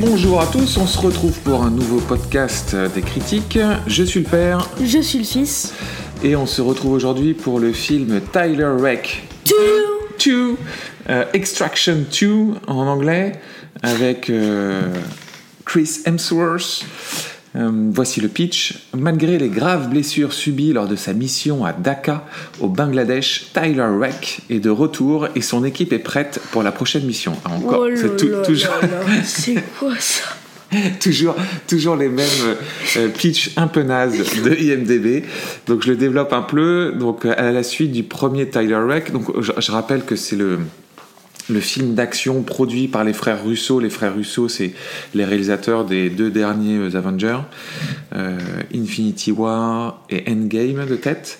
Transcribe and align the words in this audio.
Bonjour 0.00 0.40
à 0.40 0.46
tous, 0.46 0.78
on 0.78 0.86
se 0.86 0.98
retrouve 0.98 1.38
pour 1.40 1.62
un 1.62 1.70
nouveau 1.70 2.00
podcast 2.00 2.74
des 2.74 3.02
critiques. 3.02 3.58
Je 3.86 4.02
suis 4.02 4.20
le 4.20 4.26
père 4.26 4.66
Je 4.82 4.98
suis 4.98 5.18
le 5.18 5.24
fils. 5.24 5.74
et 6.24 6.36
on 6.36 6.46
se 6.46 6.62
retrouve 6.62 6.92
aujourd'hui 6.94 7.34
pour 7.34 7.60
le 7.60 7.70
film 7.72 8.22
Tyler 8.32 8.76
Reck 8.80 9.22
Two. 9.44 9.56
2, 10.24 10.56
euh, 11.10 11.24
Extraction 11.34 12.04
2 12.18 12.28
en 12.66 12.86
anglais, 12.86 13.32
avec 13.82 14.30
euh, 14.30 14.82
Chris 15.66 16.00
Hemsworth. 16.06 16.84
Euh, 17.56 17.70
voici 17.92 18.20
le 18.20 18.28
pitch. 18.28 18.86
Malgré 18.96 19.38
les 19.38 19.48
graves 19.48 19.88
blessures 19.88 20.32
subies 20.32 20.72
lors 20.72 20.86
de 20.86 20.96
sa 20.96 21.12
mission 21.12 21.64
à 21.64 21.72
Dhaka, 21.72 22.24
au 22.60 22.68
Bangladesh, 22.68 23.46
Tyler 23.52 23.88
Reck 23.98 24.40
est 24.50 24.60
de 24.60 24.70
retour 24.70 25.26
et 25.34 25.40
son 25.40 25.64
équipe 25.64 25.92
est 25.92 25.98
prête 25.98 26.40
pour 26.52 26.62
la 26.62 26.70
prochaine 26.70 27.04
mission. 27.04 27.32
Ah, 27.44 27.50
encore, 27.50 27.86
Oh 27.88 27.96
c'est 27.96 28.16
toujours. 28.16 28.74
C'est 29.24 29.62
quoi 29.78 29.94
ça? 29.98 30.24
Toujours, 31.00 31.34
toujours 31.66 31.96
les 31.96 32.08
mêmes 32.08 32.28
euh, 32.96 33.08
pitch 33.08 33.50
un 33.56 33.66
peu 33.66 33.82
nazes 33.82 34.18
de 34.44 34.54
IMDb. 34.54 35.24
Donc 35.66 35.82
je 35.82 35.90
le 35.90 35.96
développe 35.96 36.32
un 36.32 36.42
peu. 36.42 36.94
Donc 36.96 37.24
à 37.24 37.50
la 37.50 37.64
suite 37.64 37.90
du 37.90 38.04
premier 38.04 38.48
Tyler 38.48 38.76
Reck. 38.76 39.10
Donc 39.10 39.24
je, 39.40 39.50
je 39.58 39.72
rappelle 39.72 40.04
que 40.04 40.14
c'est 40.14 40.36
le 40.36 40.60
le 41.50 41.60
film 41.60 41.94
d'action 41.94 42.42
produit 42.42 42.88
par 42.88 43.04
les 43.04 43.12
frères 43.12 43.44
Russo. 43.44 43.80
Les 43.80 43.90
frères 43.90 44.14
Russo, 44.14 44.48
c'est 44.48 44.72
les 45.14 45.24
réalisateurs 45.24 45.84
des 45.84 46.08
deux 46.10 46.30
derniers 46.30 46.78
euh, 46.78 46.96
Avengers, 46.96 47.40
euh, 48.14 48.38
Infinity 48.74 49.32
War 49.32 50.02
et 50.10 50.30
Endgame 50.30 50.86
de 50.86 50.96
tête. 50.96 51.38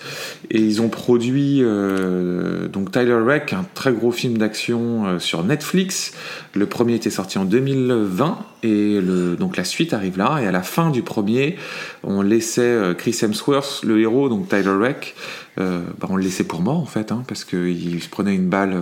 Et 0.50 0.60
ils 0.60 0.82
ont 0.82 0.88
produit 0.88 1.60
euh, 1.62 2.68
donc 2.68 2.90
Tyler 2.90 3.14
Reck, 3.14 3.52
un 3.52 3.64
très 3.74 3.92
gros 3.92 4.12
film 4.12 4.38
d'action 4.38 5.06
euh, 5.06 5.18
sur 5.18 5.44
Netflix. 5.44 6.12
Le 6.54 6.66
premier 6.66 6.94
était 6.94 7.10
sorti 7.10 7.38
en 7.38 7.44
2020 7.44 8.38
et 8.62 9.00
donc 9.38 9.56
la 9.56 9.64
suite 9.64 9.94
arrive 9.94 10.18
là. 10.18 10.40
Et 10.42 10.46
à 10.46 10.52
la 10.52 10.62
fin 10.62 10.90
du 10.90 11.02
premier, 11.02 11.56
on 12.02 12.20
laissait 12.20 12.94
Chris 12.98 13.16
Hemsworth, 13.22 13.82
le 13.84 14.00
héros, 14.00 14.28
donc 14.28 14.48
Tyler 14.48 14.76
Reck, 14.78 15.14
bah, 15.56 16.08
on 16.08 16.16
le 16.16 16.24
laissait 16.24 16.44
pour 16.44 16.60
mort 16.60 16.78
en 16.78 16.86
fait, 16.86 17.12
hein, 17.12 17.22
parce 17.26 17.44
qu'il 17.44 18.02
se 18.02 18.08
prenait 18.08 18.34
une 18.34 18.48
balle 18.48 18.76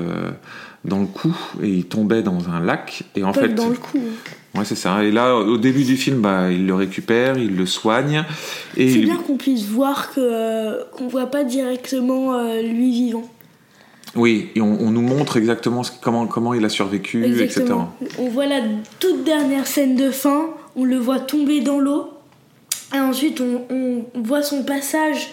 dans 0.84 1.00
le 1.00 1.06
cou 1.06 1.34
et 1.62 1.68
il 1.68 1.84
tombait 1.86 2.22
dans 2.22 2.48
un 2.48 2.60
lac. 2.60 3.02
Et 3.16 3.24
en 3.24 3.32
fait, 3.32 3.48
dans 3.48 3.68
le 3.68 3.76
cou. 3.76 3.98
ouais, 4.54 4.64
c'est 4.64 4.74
ça. 4.76 5.02
Et 5.04 5.10
là, 5.10 5.34
au 5.36 5.58
début 5.58 5.84
du 5.84 5.96
film, 5.96 6.20
bah, 6.20 6.50
il 6.50 6.66
le 6.66 6.74
récupère, 6.74 7.36
il 7.36 7.56
le 7.56 7.66
soigne 7.66 8.24
et 8.76 8.90
C'est 8.90 8.98
il- 8.98 9.04
bien 9.04 9.16
qu'on 9.16 9.36
puisse 9.36 9.64
voir 9.66 10.12
que 10.12 10.20
euh, 10.20 10.84
qu'on 10.92 11.08
voit 11.08 11.26
pas 11.26 11.44
directement 11.44 12.34
euh, 12.34 12.62
lui 12.62 12.90
vivant. 12.92 13.28
oui, 14.14 14.48
et 14.54 14.60
on, 14.60 14.80
on 14.80 14.90
nous 14.90 15.02
montre 15.02 15.36
exactement 15.36 15.82
ce- 15.82 15.90
comment 16.00 16.26
comment 16.26 16.54
il 16.54 16.64
a 16.64 16.68
survécu, 16.68 17.24
etc. 17.26 17.64
On 18.18 18.28
voit 18.28 18.46
la 18.46 18.60
toute 19.00 19.24
dernière 19.24 19.66
scène 19.66 19.96
de 19.96 20.10
fin, 20.10 20.46
on 20.76 20.84
le 20.84 20.96
voit 20.96 21.20
tomber 21.20 21.60
dans 21.60 21.78
l'eau, 21.80 22.10
et 22.94 23.00
ensuite 23.00 23.40
on, 23.42 23.64
on 23.68 24.04
voit 24.22 24.42
son 24.42 24.62
passage 24.64 25.28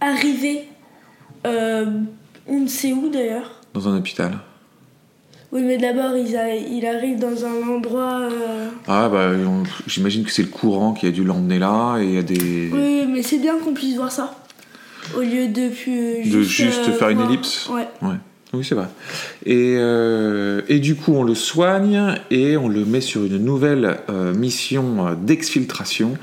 arriver. 0.00 0.64
euh, 1.46 1.86
on 2.48 2.60
ne 2.60 2.66
sait 2.66 2.92
où 2.92 3.08
d'ailleurs. 3.08 3.60
Dans 3.74 3.88
un 3.88 3.96
hôpital. 3.98 4.38
Oui, 5.52 5.62
mais 5.62 5.78
d'abord 5.78 6.16
il, 6.16 6.36
a- 6.36 6.54
il 6.56 6.84
arrive 6.86 7.18
dans 7.18 7.44
un 7.44 7.68
endroit. 7.76 8.20
euh, 8.22 8.68
Ah 8.88 9.08
bah, 9.08 9.30
j'imagine 9.86 10.24
que 10.24 10.30
c'est 10.32 10.42
le 10.42 10.48
courant 10.48 10.92
qui 10.92 11.06
a 11.06 11.10
dû 11.10 11.22
l'emmener 11.24 11.58
là 11.58 11.98
et 11.98 12.04
il 12.04 12.14
y 12.14 12.18
a 12.18 12.22
des 12.22 12.70
Oui, 12.72 13.06
mais 13.08 13.22
c'est 13.22 13.38
bien 13.38 13.56
qu'on 13.58 13.72
puisse 13.72 13.96
voir 13.96 14.10
ça. 14.12 14.34
Au 15.16 15.20
lieu 15.20 15.46
de 15.48 15.68
plus. 15.68 16.28
de 16.28 16.42
juste 16.42 16.88
euh, 16.88 16.92
faire 16.92 17.10
une 17.10 17.18
voir- 17.18 17.28
ellipse. 17.30 17.68
Ouais. 17.68 17.86
Ouais. 18.02 18.16
Oui, 18.52 18.64
c'est 18.64 18.76
vrai. 18.76 18.86
Et, 19.44 19.74
euh, 19.76 20.62
et 20.68 20.78
du 20.78 20.94
coup, 20.94 21.12
on 21.14 21.24
le 21.24 21.34
soigne 21.34 22.14
et 22.30 22.56
on 22.56 22.68
le 22.68 22.84
met 22.84 23.00
sur 23.00 23.24
une 23.24 23.38
nouvelle 23.38 23.98
euh, 24.08 24.32
mission 24.32 25.08
euh, 25.08 25.14
d'exfiltration 25.14 26.16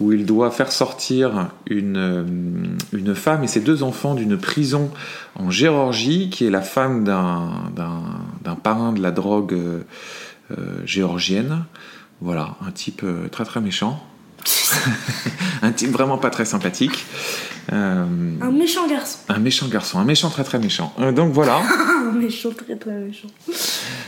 où 0.00 0.12
il 0.12 0.24
doit 0.24 0.50
faire 0.50 0.72
sortir 0.72 1.50
une, 1.66 2.76
une 2.92 3.14
femme 3.14 3.44
et 3.44 3.46
ses 3.46 3.60
deux 3.60 3.82
enfants 3.82 4.14
d'une 4.14 4.38
prison 4.38 4.90
en 5.34 5.50
Géorgie, 5.50 6.30
qui 6.30 6.46
est 6.46 6.50
la 6.50 6.62
femme 6.62 7.04
d'un, 7.04 7.50
parrain 8.62 8.92
de 8.92 9.02
la 9.02 9.10
drogue 9.10 9.56
géorgienne. 10.84 11.64
Voilà, 12.22 12.56
un 12.66 12.70
type 12.70 13.04
très 13.30 13.44
très 13.44 13.60
méchant. 13.60 14.02
un 15.62 15.72
type 15.72 15.90
vraiment 15.90 16.16
pas 16.16 16.30
très 16.30 16.46
sympathique. 16.46 17.04
Euh, 17.72 18.04
Un 18.40 18.50
méchant 18.52 18.86
garçon. 18.86 19.18
un 19.28 19.38
méchant 19.38 19.66
garçon, 19.68 19.98
un 19.98 20.04
méchant 20.04 20.30
très 20.30 20.44
très 20.44 20.58
méchant. 20.58 20.92
Euh, 21.00 21.10
donc 21.12 21.32
voilà, 21.32 21.60
Un 22.08 22.12
méchant, 22.12 22.50
très 22.50 22.76
très 22.76 22.92
méchant. 22.92 23.28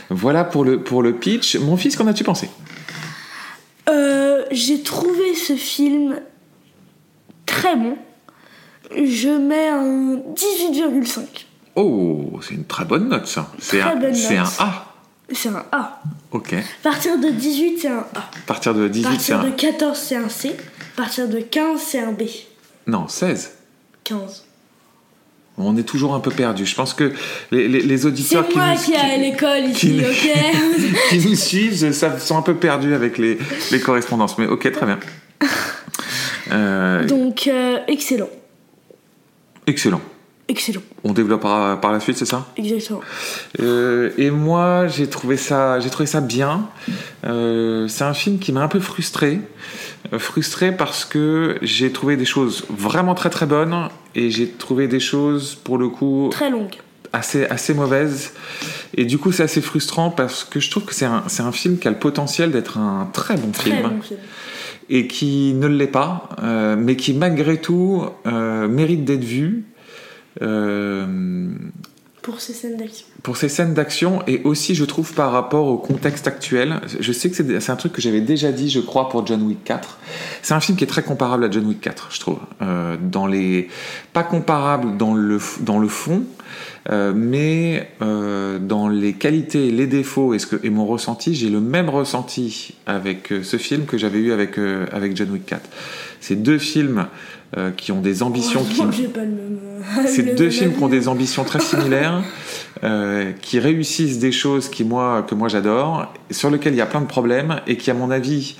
voilà 0.09 0.43
pour 0.45 0.63
le, 0.63 0.81
pour 0.81 1.03
le 1.03 1.13
pitch. 1.15 1.55
Mon 1.57 1.75
fils, 1.75 1.95
qu'en 1.97 2.07
as-tu 2.07 2.23
pensé? 2.23 2.49
Euh, 3.89 4.43
J'ai 4.51 4.81
trouvé 4.81 5.35
ce 5.35 5.55
film 5.55 6.19
très 7.45 7.75
bon. 7.75 7.97
Je 8.95 9.29
mets 9.29 9.67
un 9.67 10.15
18,5. 10.33 11.19
Oh, 11.75 12.39
c'est 12.41 12.55
une 12.55 12.65
très 12.65 12.85
bonne 12.85 13.09
note 13.09 13.27
ça. 13.27 13.51
C'est 13.59 13.81
un, 13.81 14.13
c'est 14.13 14.37
un. 14.37 14.43
A. 14.59 14.85
C'est 15.31 15.49
un 15.49 15.63
A. 15.71 16.01
Ok. 16.31 16.55
Partir 16.81 17.19
de 17.19 17.29
18, 17.29 17.77
c'est 17.81 17.87
un 17.87 18.05
A. 18.15 18.29
Partir 18.47 18.73
de 18.73 18.87
18, 18.87 19.05
À 19.07 19.19
c'est 19.19 19.33
partir 19.33 19.39
un. 19.39 19.43
de 19.51 19.55
14, 19.55 19.97
c'est 19.97 20.15
un 20.15 20.29
C. 20.29 20.55
Partir 20.95 21.27
de 21.29 21.39
15, 21.39 21.79
c'est 21.79 21.99
un 21.99 22.11
B. 22.13 22.23
Non, 22.89 23.07
16. 23.07 23.51
15. 24.03 24.45
On 25.57 25.75
est 25.77 25.83
toujours 25.83 26.15
un 26.15 26.19
peu 26.21 26.31
perdu. 26.31 26.65
Je 26.65 26.73
pense 26.73 26.93
que 26.93 27.11
les, 27.51 27.67
les, 27.67 27.81
les 27.81 28.05
auditeurs 28.05 28.47
qui 28.47 28.57
moi 28.57 28.73
nous, 28.75 28.79
qui 28.81 28.93
est 28.93 28.97
à 28.97 29.17
l'école 29.17 29.71
qui- 29.73 29.97
ici, 29.97 30.05
ok 30.05 30.93
qui 31.09 31.27
nous 31.27 31.35
suivent 31.35 31.91
ça, 31.91 32.17
sont 32.17 32.37
un 32.37 32.41
peu 32.41 32.55
perdus 32.55 32.93
avec 32.93 33.17
les, 33.17 33.37
les 33.71 33.79
correspondances. 33.79 34.37
Mais 34.37 34.47
ok, 34.47 34.71
très 34.71 34.85
bien. 34.85 34.99
Euh, 36.51 37.05
Donc, 37.05 37.47
euh, 37.47 37.77
excellent. 37.87 38.29
excellent. 39.67 40.01
Excellent. 40.47 40.81
On 41.03 41.13
développera 41.13 41.79
par 41.79 41.91
la 41.91 41.99
suite, 41.99 42.17
c'est 42.17 42.25
ça? 42.25 42.47
Exactement. 42.57 43.01
Euh, 43.59 44.09
et 44.17 44.31
moi, 44.31 44.87
j'ai 44.87 45.07
trouvé 45.07 45.37
ça, 45.37 45.79
j'ai 45.79 45.91
trouvé 45.91 46.07
ça 46.07 46.21
bien. 46.21 46.67
C'est 47.23 48.03
un 48.03 48.13
film 48.15 48.39
qui 48.39 48.51
m'a 48.51 48.61
un 48.63 48.67
peu 48.67 48.79
frustré, 48.79 49.41
frustré 50.17 50.71
parce 50.75 51.05
que 51.05 51.57
j'ai 51.61 51.91
trouvé 51.91 52.17
des 52.17 52.25
choses 52.25 52.65
vraiment 52.69 53.15
très 53.15 53.29
très 53.29 53.45
bonnes 53.45 53.89
et 54.15 54.31
j'ai 54.31 54.47
trouvé 54.49 54.87
des 54.87 54.99
choses 54.99 55.55
pour 55.55 55.77
le 55.77 55.89
coup 55.89 56.29
Très 56.31 56.49
longue. 56.49 56.75
assez 57.13 57.45
assez 57.45 57.73
mauvaises. 57.73 58.33
Et 58.95 59.05
du 59.05 59.17
coup, 59.17 59.31
c'est 59.31 59.43
assez 59.43 59.61
frustrant 59.61 60.09
parce 60.09 60.43
que 60.43 60.59
je 60.59 60.69
trouve 60.71 60.85
que 60.85 60.93
c'est 60.95 61.05
un, 61.05 61.23
un 61.39 61.51
film 61.51 61.77
qui 61.77 61.87
a 61.87 61.91
le 61.91 61.97
potentiel 61.99 62.51
d'être 62.51 62.77
un 62.77 63.09
très 63.13 63.35
bon 63.35 63.51
Très 63.51 63.71
film 63.71 63.81
bon 63.89 64.01
film. 64.01 64.19
et 64.89 65.07
qui 65.07 65.53
ne 65.53 65.67
l'est 65.67 65.87
pas, 65.87 66.29
euh, 66.41 66.75
mais 66.77 66.95
qui 66.95 67.13
malgré 67.13 67.57
tout 67.61 68.03
euh, 68.25 68.67
mérite 68.67 69.05
d'être 69.05 69.23
vu. 69.23 69.65
Euh, 70.41 71.05
Pour 72.21 72.41
ces 72.41 72.53
scènes 72.53 72.77
d'action. 72.77 73.05
pour 73.23 73.37
ces 73.37 73.49
scènes 73.49 73.73
d'action 73.73 74.21
et 74.27 74.41
aussi 74.43 74.75
je 74.75 74.83
trouve 74.85 75.13
par 75.13 75.31
rapport 75.31 75.67
au 75.67 75.77
contexte 75.77 76.27
actuel 76.27 76.81
je 76.99 77.11
sais 77.13 77.29
que 77.29 77.59
c'est 77.59 77.71
un 77.71 77.75
truc 77.75 77.93
que 77.93 78.01
j'avais 78.01 78.21
déjà 78.21 78.51
dit 78.51 78.69
je 78.69 78.79
crois 78.81 79.09
pour 79.09 79.25
John 79.25 79.41
Wick 79.43 79.63
4 79.63 79.97
c'est 80.41 80.53
un 80.53 80.59
film 80.59 80.77
qui 80.77 80.83
est 80.83 80.87
très 80.87 81.03
comparable 81.03 81.45
à 81.45 81.51
John 81.51 81.65
Wick 81.67 81.81
4 81.81 82.09
je 82.11 82.19
trouve 82.19 82.39
Euh, 82.61 82.97
dans 83.01 83.25
les 83.27 83.69
pas 84.13 84.23
comparable 84.23 84.97
dans 84.97 85.13
le 85.13 85.39
dans 85.61 85.79
le 85.79 85.87
fond 85.87 86.23
euh, 86.89 87.13
mais 87.15 87.89
euh, 88.01 88.59
dans 88.59 88.87
les 88.87 89.13
qualités 89.13 89.71
les 89.71 89.87
défauts 89.87 90.33
et, 90.33 90.39
ce 90.39 90.47
que, 90.47 90.65
et 90.65 90.69
mon 90.69 90.85
ressenti 90.85 91.35
j'ai 91.35 91.49
le 91.49 91.59
même 91.59 91.89
ressenti 91.89 92.75
avec 92.85 93.31
euh, 93.31 93.43
ce 93.43 93.57
film 93.57 93.85
que 93.85 93.97
j'avais 93.97 94.19
eu 94.19 94.31
avec 94.31 94.57
avec 94.91 95.15
John 95.15 95.31
Wick 95.31 95.45
4 95.45 95.61
c'est 96.19 96.35
deux 96.35 96.57
films 96.57 97.07
euh, 97.57 97.71
qui 97.71 97.91
ont 97.91 98.01
des 98.01 98.21
ambitions 98.21 98.63
qui 98.63 98.77
pas 99.07 99.21
le 99.21 99.31
même. 99.31 99.59
le 100.05 100.35
deux 100.35 100.43
même 100.43 100.51
films 100.51 100.73
qui 100.75 100.83
ont 100.83 100.87
des 100.87 101.07
ambitions 101.07 101.43
très 101.43 101.59
similaires, 101.59 102.21
euh, 102.83 103.31
qui 103.41 103.57
réussissent 103.57 104.19
des 104.19 104.31
choses 104.31 104.69
qui 104.69 104.83
moi, 104.83 105.25
que 105.27 105.33
moi 105.33 105.47
j'adore, 105.47 106.13
sur 106.29 106.51
lesquelles 106.51 106.73
il 106.73 106.77
y 106.77 106.81
a 106.81 106.85
plein 106.85 107.01
de 107.01 107.07
problèmes 107.07 107.61
et 107.65 107.75
qui, 107.75 107.89
à 107.89 107.95
mon 107.95 108.11
avis, 108.11 108.55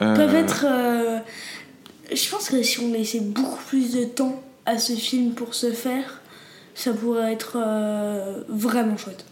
euh, 0.00 0.16
peuvent 0.16 0.34
être. 0.34 0.66
Je 2.12 2.28
pense 2.28 2.50
que 2.50 2.60
si 2.64 2.80
on 2.80 2.92
laissait 2.92 3.20
beaucoup 3.20 3.62
plus 3.68 3.94
de 3.94 4.02
temps 4.02 4.42
à 4.64 4.78
ce 4.78 4.94
film 4.94 5.30
pour 5.30 5.54
se 5.54 5.70
faire, 5.70 6.20
ça 6.76 6.92
pourrait 6.92 7.32
être 7.32 7.56
euh, 7.56 8.42
vraiment 8.48 8.96
chouette. 8.96 9.24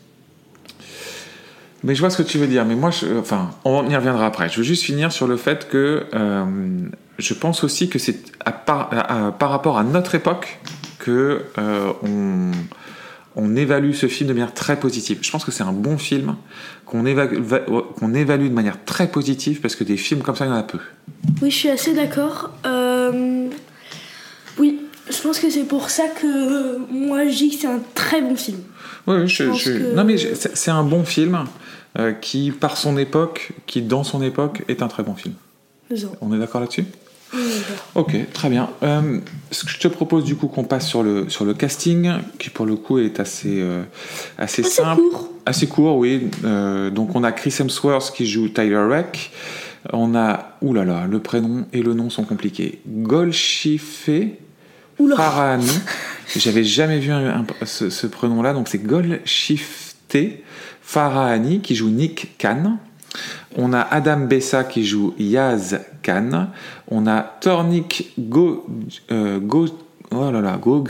Mais 1.84 1.94
je 1.94 2.00
vois 2.00 2.08
ce 2.08 2.22
que 2.22 2.26
tu 2.26 2.38
veux 2.38 2.46
dire. 2.46 2.64
Mais 2.64 2.74
moi, 2.74 2.90
je, 2.90 3.18
enfin, 3.18 3.50
on 3.66 3.88
y 3.88 3.94
reviendra 3.94 4.26
après. 4.26 4.48
Je 4.48 4.56
veux 4.56 4.62
juste 4.62 4.82
finir 4.82 5.12
sur 5.12 5.26
le 5.26 5.36
fait 5.36 5.68
que 5.68 6.06
euh, 6.14 6.44
je 7.18 7.34
pense 7.34 7.62
aussi 7.62 7.90
que 7.90 7.98
c'est 7.98 8.16
à 8.44 8.52
par, 8.52 9.36
par 9.36 9.50
rapport 9.50 9.76
à 9.76 9.84
notre 9.84 10.14
époque 10.14 10.58
que 10.98 11.42
euh, 11.58 11.92
on, 12.02 12.52
on 13.36 13.56
évalue 13.56 13.92
ce 13.92 14.06
film 14.06 14.28
de 14.28 14.34
manière 14.34 14.54
très 14.54 14.78
positive. 14.78 15.18
Je 15.20 15.30
pense 15.30 15.44
que 15.44 15.50
c'est 15.50 15.62
un 15.62 15.72
bon 15.72 15.98
film 15.98 16.36
qu'on 16.86 17.04
évalue, 17.04 17.38
évalue 18.14 18.48
de 18.48 18.54
manière 18.54 18.84
très 18.84 19.08
positive 19.08 19.60
parce 19.60 19.74
que 19.74 19.84
des 19.84 19.96
films 19.96 20.22
comme 20.22 20.36
ça, 20.36 20.46
il 20.46 20.48
y 20.48 20.52
en 20.52 20.56
a 20.56 20.62
peu. 20.62 20.78
Oui, 21.42 21.50
je 21.50 21.56
suis 21.56 21.70
assez 21.70 21.94
d'accord. 21.94 22.50
Euh, 22.64 23.33
pense 25.24 25.40
que 25.40 25.50
c'est 25.50 25.64
pour 25.64 25.90
ça 25.90 26.04
que 26.08 26.26
euh, 26.26 26.78
moi 26.90 27.26
je 27.26 27.36
dis 27.36 27.50
que 27.50 27.56
c'est 27.56 27.66
un 27.66 27.80
très 27.94 28.20
bon 28.22 28.36
film. 28.36 28.58
Oui, 29.06 29.16
oui, 29.22 29.28
je, 29.28 29.52
je- 29.52 29.70
que- 29.72 29.94
non 29.96 30.04
mais 30.04 30.16
je- 30.16 30.28
c'est 30.34 30.70
un 30.70 30.84
bon 30.84 31.04
film. 31.04 31.44
euh, 31.98 32.12
qui, 32.12 32.50
par 32.50 32.76
son 32.76 32.96
époque, 32.98 33.52
qui 33.66 33.80
dans 33.80 34.02
son 34.04 34.20
époque, 34.22 34.62
est 34.68 34.82
un 34.82 34.88
très 34.88 35.02
bon 35.04 35.14
film. 35.14 35.34
On 36.20 36.32
est 36.34 36.38
d'accord 36.38 36.60
là-dessus? 36.60 36.86
Ok, 37.94 38.16
très 38.32 38.48
bien. 38.48 38.68
Euh, 38.82 39.18
ce 39.52 39.64
que 39.64 39.70
je 39.70 39.78
te 39.78 39.86
propose 39.88 40.24
du 40.24 40.34
coup 40.36 40.46
qu'on 40.48 40.64
passe 40.64 40.88
sur 40.88 41.02
le, 41.04 41.28
sur 41.28 41.44
le 41.44 41.54
casting, 41.54 42.10
qui 42.38 42.50
pour 42.50 42.66
le 42.66 42.74
coup 42.76 42.98
est 42.98 43.20
assez, 43.20 43.60
euh, 43.60 43.82
assez 44.38 44.62
Assez 44.62 44.70
simple. 44.82 45.02
court. 45.10 45.28
Assez 45.46 45.66
court, 45.68 45.96
oui. 45.96 46.28
Donc 46.92 47.14
on 47.14 47.22
a 47.22 47.30
Chris 47.32 47.54
Hemsworth 47.60 48.12
qui 48.16 48.26
joue 48.26 48.48
Tyler 48.48 48.86
Reck. 48.88 49.30
On 49.92 50.14
a, 50.16 50.56
oulala, 50.62 51.06
le 51.08 51.18
prénom 51.20 51.66
et 51.72 51.82
le 51.82 51.94
nom 51.94 52.08
sont 52.10 52.24
compliqués. 52.24 52.80
Golshife. 52.88 54.08
Farahani. 55.16 55.70
J'avais 56.36 56.64
jamais 56.64 56.98
vu 56.98 57.12
ce, 57.64 57.90
ce 57.90 58.06
prénom-là, 58.06 58.52
donc 58.52 58.68
c'est 58.68 58.78
Golshifte 58.78 59.94
Farahani 60.82 61.60
qui 61.60 61.74
joue 61.74 61.88
Nick 61.88 62.38
Khan. 62.38 62.78
On 63.56 63.72
a 63.72 63.80
Adam 63.80 64.20
Bessa 64.20 64.64
qui 64.64 64.84
joue 64.84 65.14
Yaz 65.18 65.80
Khan. 66.02 66.48
On 66.88 67.06
a 67.06 67.20
Tornik 67.40 68.12
Go, 68.18 68.66
euh, 69.10 69.38
Go, 69.38 69.66
oh 70.10 70.84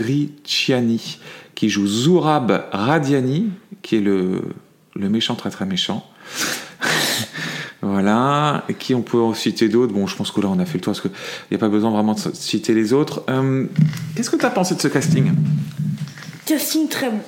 qui 1.54 1.68
joue 1.68 1.86
Zourab 1.86 2.64
Radiani, 2.72 3.50
qui 3.82 3.96
est 3.96 4.00
le, 4.00 4.42
le 4.94 5.08
méchant 5.08 5.34
très 5.34 5.50
très 5.50 5.66
méchant. 5.66 6.06
Voilà. 7.84 8.64
Et 8.68 8.74
qui 8.74 8.94
on 8.94 9.02
peut 9.02 9.20
en 9.20 9.34
citer 9.34 9.68
d'autres? 9.68 9.92
Bon, 9.92 10.06
je 10.06 10.16
pense 10.16 10.30
que 10.30 10.40
là 10.40 10.48
on 10.50 10.58
a 10.58 10.64
fait 10.64 10.78
le 10.78 10.80
tour 10.80 10.92
parce 10.92 11.00
qu'il 11.00 11.10
n'y 11.50 11.56
a 11.56 11.60
pas 11.60 11.68
besoin 11.68 11.90
vraiment 11.90 12.14
de 12.14 12.20
citer 12.32 12.74
les 12.74 12.92
autres. 12.92 13.22
Euh, 13.28 13.66
Qu'est-ce 14.16 14.30
que 14.30 14.36
tu 14.36 14.46
as 14.46 14.50
pensé 14.50 14.74
de 14.74 14.80
ce 14.80 14.88
casting? 14.88 15.32
Casting 16.46 16.88
très 16.88 17.10
bon. 17.10 17.20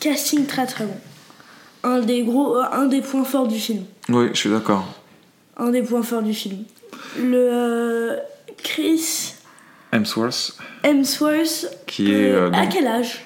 Casting 0.00 0.46
très 0.46 0.66
très 0.66 0.84
bon. 0.86 0.96
Un 1.82 2.00
des 2.00 2.22
gros, 2.22 2.56
euh, 2.56 2.64
un 2.72 2.86
des 2.86 3.00
points 3.02 3.24
forts 3.24 3.46
du 3.48 3.58
film. 3.58 3.82
Oui, 4.08 4.28
je 4.32 4.38
suis 4.38 4.50
d'accord. 4.50 4.86
Un 5.56 5.70
des 5.70 5.82
points 5.82 6.02
forts 6.02 6.22
du 6.22 6.34
film. 6.34 6.64
Le 7.18 7.36
euh, 7.36 8.16
Chris 8.62 9.34
Hemsworth, 9.92 10.56
Hemsworth. 10.82 11.66
qui 11.86 12.12
est. 12.12 12.30
euh, 12.32 12.50
à 12.52 12.66
quel 12.66 12.86
âge? 12.86 13.24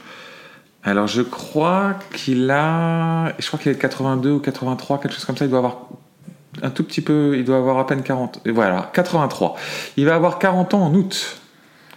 Alors 0.84 1.06
je 1.06 1.22
crois 1.22 1.94
qu'il 2.14 2.50
a. 2.50 3.32
Je 3.38 3.46
crois 3.46 3.58
qu'il 3.58 3.70
est 3.72 3.74
de 3.74 3.80
82 3.80 4.30
ou 4.32 4.38
83, 4.40 5.00
quelque 5.00 5.14
chose 5.14 5.24
comme 5.24 5.36
ça. 5.36 5.44
Il 5.44 5.48
doit 5.50 5.58
avoir 5.58 5.88
un 6.62 6.70
tout 6.70 6.84
petit 6.84 7.00
peu. 7.00 7.34
Il 7.36 7.44
doit 7.44 7.56
avoir 7.58 7.78
à 7.78 7.86
peine 7.86 8.02
40. 8.02 8.40
Et 8.46 8.50
voilà, 8.50 8.90
83. 8.94 9.56
Il 9.96 10.04
va 10.06 10.14
avoir 10.14 10.38
40 10.38 10.74
ans 10.74 10.82
en 10.86 10.94
août. 10.94 11.38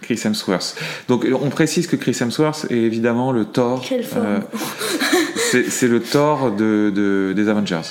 Chris 0.00 0.20
Hemsworth. 0.24 0.76
Donc 1.08 1.24
on 1.40 1.48
précise 1.48 1.86
que 1.86 1.94
Chris 1.94 2.16
Hemsworth 2.20 2.66
est 2.70 2.76
évidemment 2.76 3.30
le 3.30 3.44
Thor. 3.44 3.84
Euh, 4.16 4.40
c'est 5.36 5.70
c'est 5.70 5.86
le 5.86 6.00
Thor 6.00 6.50
de, 6.50 6.92
de- 6.94 7.32
des 7.36 7.48
Avengers. 7.48 7.82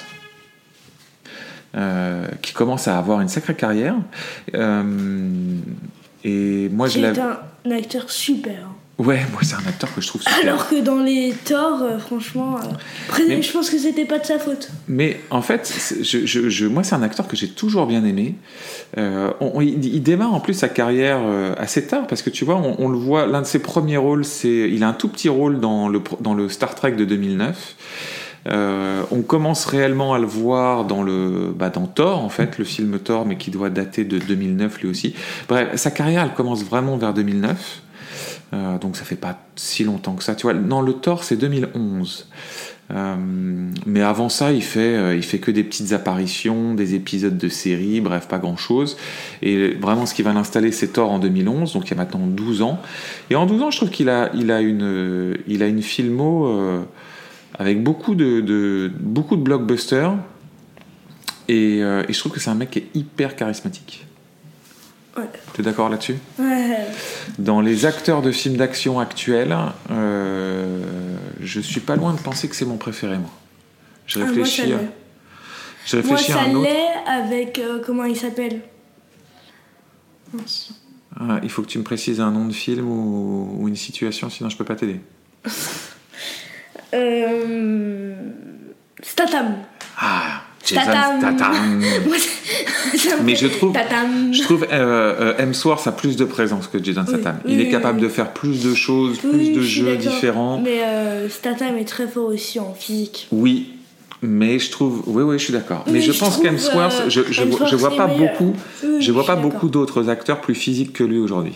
Euh, 1.78 2.26
qui 2.42 2.52
commence 2.52 2.90
à 2.90 2.98
avoir 2.98 3.22
une 3.22 3.30
sacrée 3.30 3.56
carrière. 3.56 3.96
Euh, 4.56 4.84
et 6.26 6.68
moi 6.70 6.88
je 6.88 6.94
C'est 6.96 7.00
l'avais. 7.02 7.22
un 7.22 7.72
acteur 7.72 8.10
super. 8.12 8.68
Ouais, 9.00 9.22
moi 9.32 9.42
c'est 9.42 9.56
un 9.56 9.68
acteur 9.68 9.92
que 9.96 10.00
je 10.02 10.08
trouve 10.08 10.22
super. 10.22 10.38
Alors 10.44 10.70
que 10.70 10.80
dans 10.80 11.00
les 11.00 11.34
Thor, 11.46 11.82
euh, 11.82 11.98
franchement, 11.98 12.58
euh, 12.58 12.68
après, 13.08 13.24
Mais- 13.28 13.42
je 13.42 13.52
pense 13.52 13.70
que 13.72 13.80
c'était 13.80 14.06
pas 14.06 14.20
de 14.20 14.26
sa 14.26 14.38
faute. 14.38 14.70
Mais 14.88 15.20
en 15.32 15.42
fait, 15.42 15.74
je, 16.04 16.26
je- 16.26 16.50
je- 16.50 16.66
moi, 16.68 16.84
c'est 16.84 16.94
un 16.94 17.02
acteur 17.02 17.28
que 17.28 17.36
j'ai 17.36 17.48
toujours 17.50 17.88
bien 17.88 18.06
aimé. 18.06 18.36
Euh, 19.00 19.32
on- 19.40 19.54
on- 19.56 19.62
il, 19.62 19.84
il 19.86 20.04
démarre 20.04 20.34
en 20.36 20.40
plus 20.40 20.54
sa 20.54 20.70
carrière 20.70 21.18
euh, 21.24 21.56
assez 21.58 21.88
tard 21.88 22.06
parce 22.06 22.22
que 22.22 22.30
tu 22.30 22.46
vois, 22.46 22.58
on, 22.58 22.76
on 22.78 22.90
le 22.90 22.98
voit. 22.98 23.26
L'un 23.26 23.42
de 23.42 23.48
ses 23.48 23.60
premiers 23.60 23.98
rôles, 23.98 24.24
c'est 24.24 24.70
il 24.70 24.84
a 24.84 24.90
un 24.90 24.94
tout 24.94 25.08
petit 25.08 25.30
rôle 25.30 25.60
dans 25.60 25.90
le 25.90 26.00
dans 26.20 26.36
le 26.36 26.48
Star 26.50 26.76
Trek 26.76 26.92
de 26.92 27.06
2009. 27.06 27.76
Euh, 28.48 29.02
on 29.12 29.22
commence 29.22 29.66
réellement 29.66 30.14
à 30.16 30.20
le 30.20 30.26
voir 30.26 30.86
dans 30.86 31.02
le 31.04 31.54
bah, 31.56 31.70
dans 31.70 31.86
Thor 31.88 32.24
en 32.24 32.30
fait, 32.30 32.58
le 32.60 32.66
film 32.66 33.00
Thor, 33.00 33.26
mais 33.26 33.38
qui 33.38 33.50
doit 33.52 33.70
dater 33.72 34.04
de 34.04 34.20
2009 34.20 34.82
lui 34.82 34.90
aussi. 34.90 35.16
Bref, 35.48 35.76
sa 35.76 35.90
carrière, 35.92 36.24
elle 36.24 36.34
commence 36.34 36.64
vraiment 36.64 36.98
vers 36.98 37.14
2009. 37.14 37.82
Euh, 38.54 38.78
donc 38.78 38.98
ça 38.98 39.06
fait 39.06 39.16
pas 39.16 39.40
si 39.56 39.84
longtemps 39.84 40.14
que 40.14 40.24
ça. 40.24 40.36
Tu 40.36 40.44
vois, 40.44 40.54
non, 40.54 40.82
le 40.82 40.94
Thor, 40.94 41.24
c'est 41.24 41.38
2011. 41.38 42.28
Euh, 42.92 43.16
mais 43.86 44.02
avant 44.02 44.28
ça, 44.28 44.52
il 44.52 44.64
fait, 44.64 44.98
euh, 44.98 45.16
il 45.16 45.24
fait 45.24 45.40
que 45.40 45.52
des 45.52 45.64
petites 45.64 45.94
apparitions, 45.94 46.74
des 46.74 46.94
épisodes 46.94 47.38
de 47.38 47.48
séries, 47.48 48.02
bref, 48.02 48.28
pas 48.28 48.40
grand 48.40 48.58
chose. 48.58 48.98
Et 49.42 49.70
vraiment, 49.76 50.06
ce 50.06 50.14
qui 50.14 50.24
va 50.24 50.34
l'installer, 50.34 50.74
c'est 50.74 50.90
Thor 50.90 51.10
en 51.10 51.20
2011, 51.20 51.74
donc 51.74 51.88
il 51.88 51.92
y 51.92 51.94
a 51.94 51.98
maintenant 51.98 52.28
12 52.28 52.62
ans. 52.62 52.82
Et 53.30 53.36
en 53.36 53.46
12 53.46 53.62
ans, 53.62 53.72
je 53.72 53.78
trouve 53.78 53.90
qu'il 53.90 54.10
a, 54.10 54.30
il 54.34 54.52
a, 54.52 54.60
une, 54.60 55.38
il 55.48 55.64
a 55.64 55.68
une 55.68 55.82
filmo 55.82 56.86
avec 57.58 57.82
beaucoup 57.82 58.16
de, 58.16 58.92
beaucoup 59.00 59.38
de 59.38 59.42
blockbusters. 59.42 60.14
Et, 61.48 61.78
et 61.78 62.14
je 62.14 62.20
trouve 62.20 62.34
que 62.34 62.42
c'est 62.42 62.50
un 62.50 62.56
mec 62.56 62.72
qui 62.72 62.80
est 62.80 62.88
hyper 62.94 63.38
charismatique. 63.38 64.06
Ouais. 65.18 65.24
Tu 65.54 65.62
es 65.62 65.64
d'accord 65.64 65.90
là-dessus 65.90 66.18
Ouais. 66.40 66.78
Dans 67.38 67.60
les 67.62 67.86
acteurs 67.86 68.22
de 68.22 68.32
films 68.32 68.56
d'action 68.58 69.00
actuels, 69.00 69.56
euh, 69.92 71.16
je 71.42 71.60
suis 71.60 71.82
pas 71.82 71.96
loin 71.98 72.14
de 72.14 72.20
penser 72.20 72.48
que 72.48 72.56
c'est 72.56 72.66
mon 72.66 72.78
préféré, 72.78 73.18
moi. 73.18 73.30
Je 74.08 74.20
Ah, 74.20 74.24
moi, 74.24 74.30
réfléchis, 74.30 74.62
ça 74.62 74.64
à, 74.64 74.80
je 75.86 75.96
Moi, 75.98 76.04
réfléchis 76.16 76.32
à 76.32 76.36
ça 76.36 76.42
un 76.44 76.56
autre. 76.56 76.70
avec. 77.08 77.60
euh, 77.60 77.82
comment 77.86 78.06
il 78.06 78.16
s'appelle? 78.16 78.62
Ah, 81.20 81.40
il 81.44 81.50
faut 81.50 81.62
que 81.62 81.68
tu 81.68 81.78
me 81.78 81.84
précises 81.84 82.22
un 82.22 82.32
nom 82.32 82.46
de 82.46 82.54
film 82.54 82.88
ou, 82.90 83.58
ou 83.60 83.68
une 83.68 83.76
situation, 83.76 84.30
sinon 84.30 84.50
je 84.50 84.56
peux 84.58 84.66
pas 84.66 84.76
t'aider. 84.76 85.02
Euh... 86.94 88.14
Statham. 89.02 89.56
Jason 90.76 91.20
Statham. 91.20 91.82
Mais 93.24 93.36
je 93.36 93.48
trouve-. 93.48 93.74
Je 94.32 94.42
trouve 94.44 94.66
euh, 94.72 95.34
Hemsworth 95.38 95.88
a 95.88 95.92
plus 95.92 96.16
de 96.16 96.26
présence 96.26 96.68
que 96.68 96.84
Jason 96.84 97.06
Statham. 97.06 97.38
oui, 97.46 97.54
il 97.54 97.62
est 97.62 97.70
capable 97.70 97.98
oui. 98.00 98.04
de 98.04 98.10
faire 98.10 98.32
plus 98.32 98.64
de 98.64 98.74
choses, 98.74 99.18
plus 99.20 99.52
de 99.52 99.62
jeux 99.62 99.98
différents. 99.98 100.60
Mais 100.60 100.82
euh, 100.84 101.30
Statham 101.30 101.78
est 101.78 101.86
très 101.86 102.08
fort 102.08 102.28
aussi 102.28 102.60
en 102.60 102.74
physique. 102.74 103.28
Oui, 103.32 103.74
mais 104.22 104.60
je 104.60 104.72
trouve, 104.72 105.04
oui, 105.08 105.24
oui, 105.24 105.40
je 105.40 105.44
suis 105.46 105.54
d'accord. 105.54 105.84
Mais, 105.88 105.94
Mais 105.94 106.02
je 106.02 106.12
je 106.12 106.20
pense 106.20 106.38
qu'Hemsworth, 106.38 107.02
euh, 107.02 107.10
je, 107.10 107.22
je, 107.32 107.44
vois- 107.44 107.66
je 107.66 107.76
pas 107.76 108.08
beaucoup, 108.08 108.54
Oui, 108.84 109.02
je 109.02 109.12
vois 109.12 109.26
pas 109.26 109.36
beaucoup 109.36 109.70
d'autres 109.70 110.10
acteurs 110.10 110.42
plus 110.42 110.56
physiques 110.56 110.94
que 110.94 111.04
lui 111.04 111.18
aujourd'hui. 111.18 111.54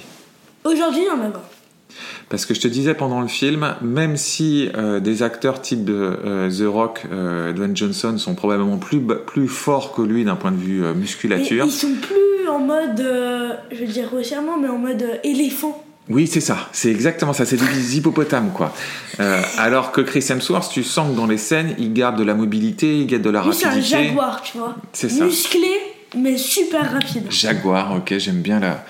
Aujourd'hui, 0.64 1.02
il 1.04 1.08
y 1.08 1.12
en 1.12 1.24
a 1.24 1.30
pas. 1.30 1.50
Parce 2.30 2.46
que 2.46 2.54
je 2.54 2.62
te 2.62 2.68
disais 2.68 2.94
pendant 2.94 3.22
le 3.22 3.28
film, 3.28 3.76
même 3.82 4.18
si 4.18 4.70
euh, 4.76 5.00
des 5.00 5.24
acteurs 5.24 5.62
type 5.62 5.88
euh, 5.90 6.50
The 6.50 6.68
Rock, 6.68 7.04
euh, 7.12 7.54
Dwayne 7.54 7.76
Johnson 7.76 8.18
sont 8.18 8.36
probablement 8.36 8.78
plus, 8.78 9.00
plus 9.26 9.48
forts 9.48 9.94
que 9.94 10.02
lui 10.02 10.24
d'un 10.24 10.36
point 10.36 10.52
de 10.52 10.58
vue 10.58 10.84
euh, 10.84 10.94
Mais 10.94 11.02
musculature. 11.02 11.66
ils 11.66 11.72
sont 11.72 11.94
plus 12.02 12.48
en 12.50 12.60
mode, 12.60 13.04
je 13.72 13.78
vais 13.78 13.86
dire 13.88 14.08
grossièrement, 14.08 14.58
mais 14.58 14.68
en 14.70 14.78
mode 14.78 15.04
éléphant. 15.24 15.84
Oui, 16.08 16.28
c'est 16.28 16.42
ça, 16.42 16.70
c'est 16.72 16.92
exactement 16.92 17.34
ça, 17.34 17.46
c'est 17.46 17.58
des 17.58 17.98
hippopotames 17.98 18.52
quoi. 18.54 18.74
Alors 19.58 19.92
que 19.92 20.02
Chris 20.02 20.24
Hemsworth, 20.30 20.72
tu 20.72 20.84
sens 20.84 21.12
que 21.12 21.16
dans 21.16 21.26
les 21.26 21.38
scènes, 21.40 21.74
il 21.80 21.94
garde 21.94 22.18
de 22.18 22.24
la 22.24 22.36
mobilité, 22.36 23.00
il 23.00 23.08
garde 23.08 23.24
de 23.24 23.30
la 23.32 23.42
Lui, 23.44 23.54
c'est 23.54 23.66
un 23.66 23.70
rapidité. 23.70 24.04
jaguar, 24.06 24.42
tu 24.44 24.58
vois. 24.58 24.76
C'est 24.94 25.10
ça. 25.10 25.26
Musclé, 25.26 25.72
mais 26.16 26.38
super 26.38 26.92
rapide. 26.94 27.26
Jaguar, 27.32 27.96
ok, 27.96 28.14
j'aime 28.20 28.42
bien 28.42 28.60
la, 28.60 28.86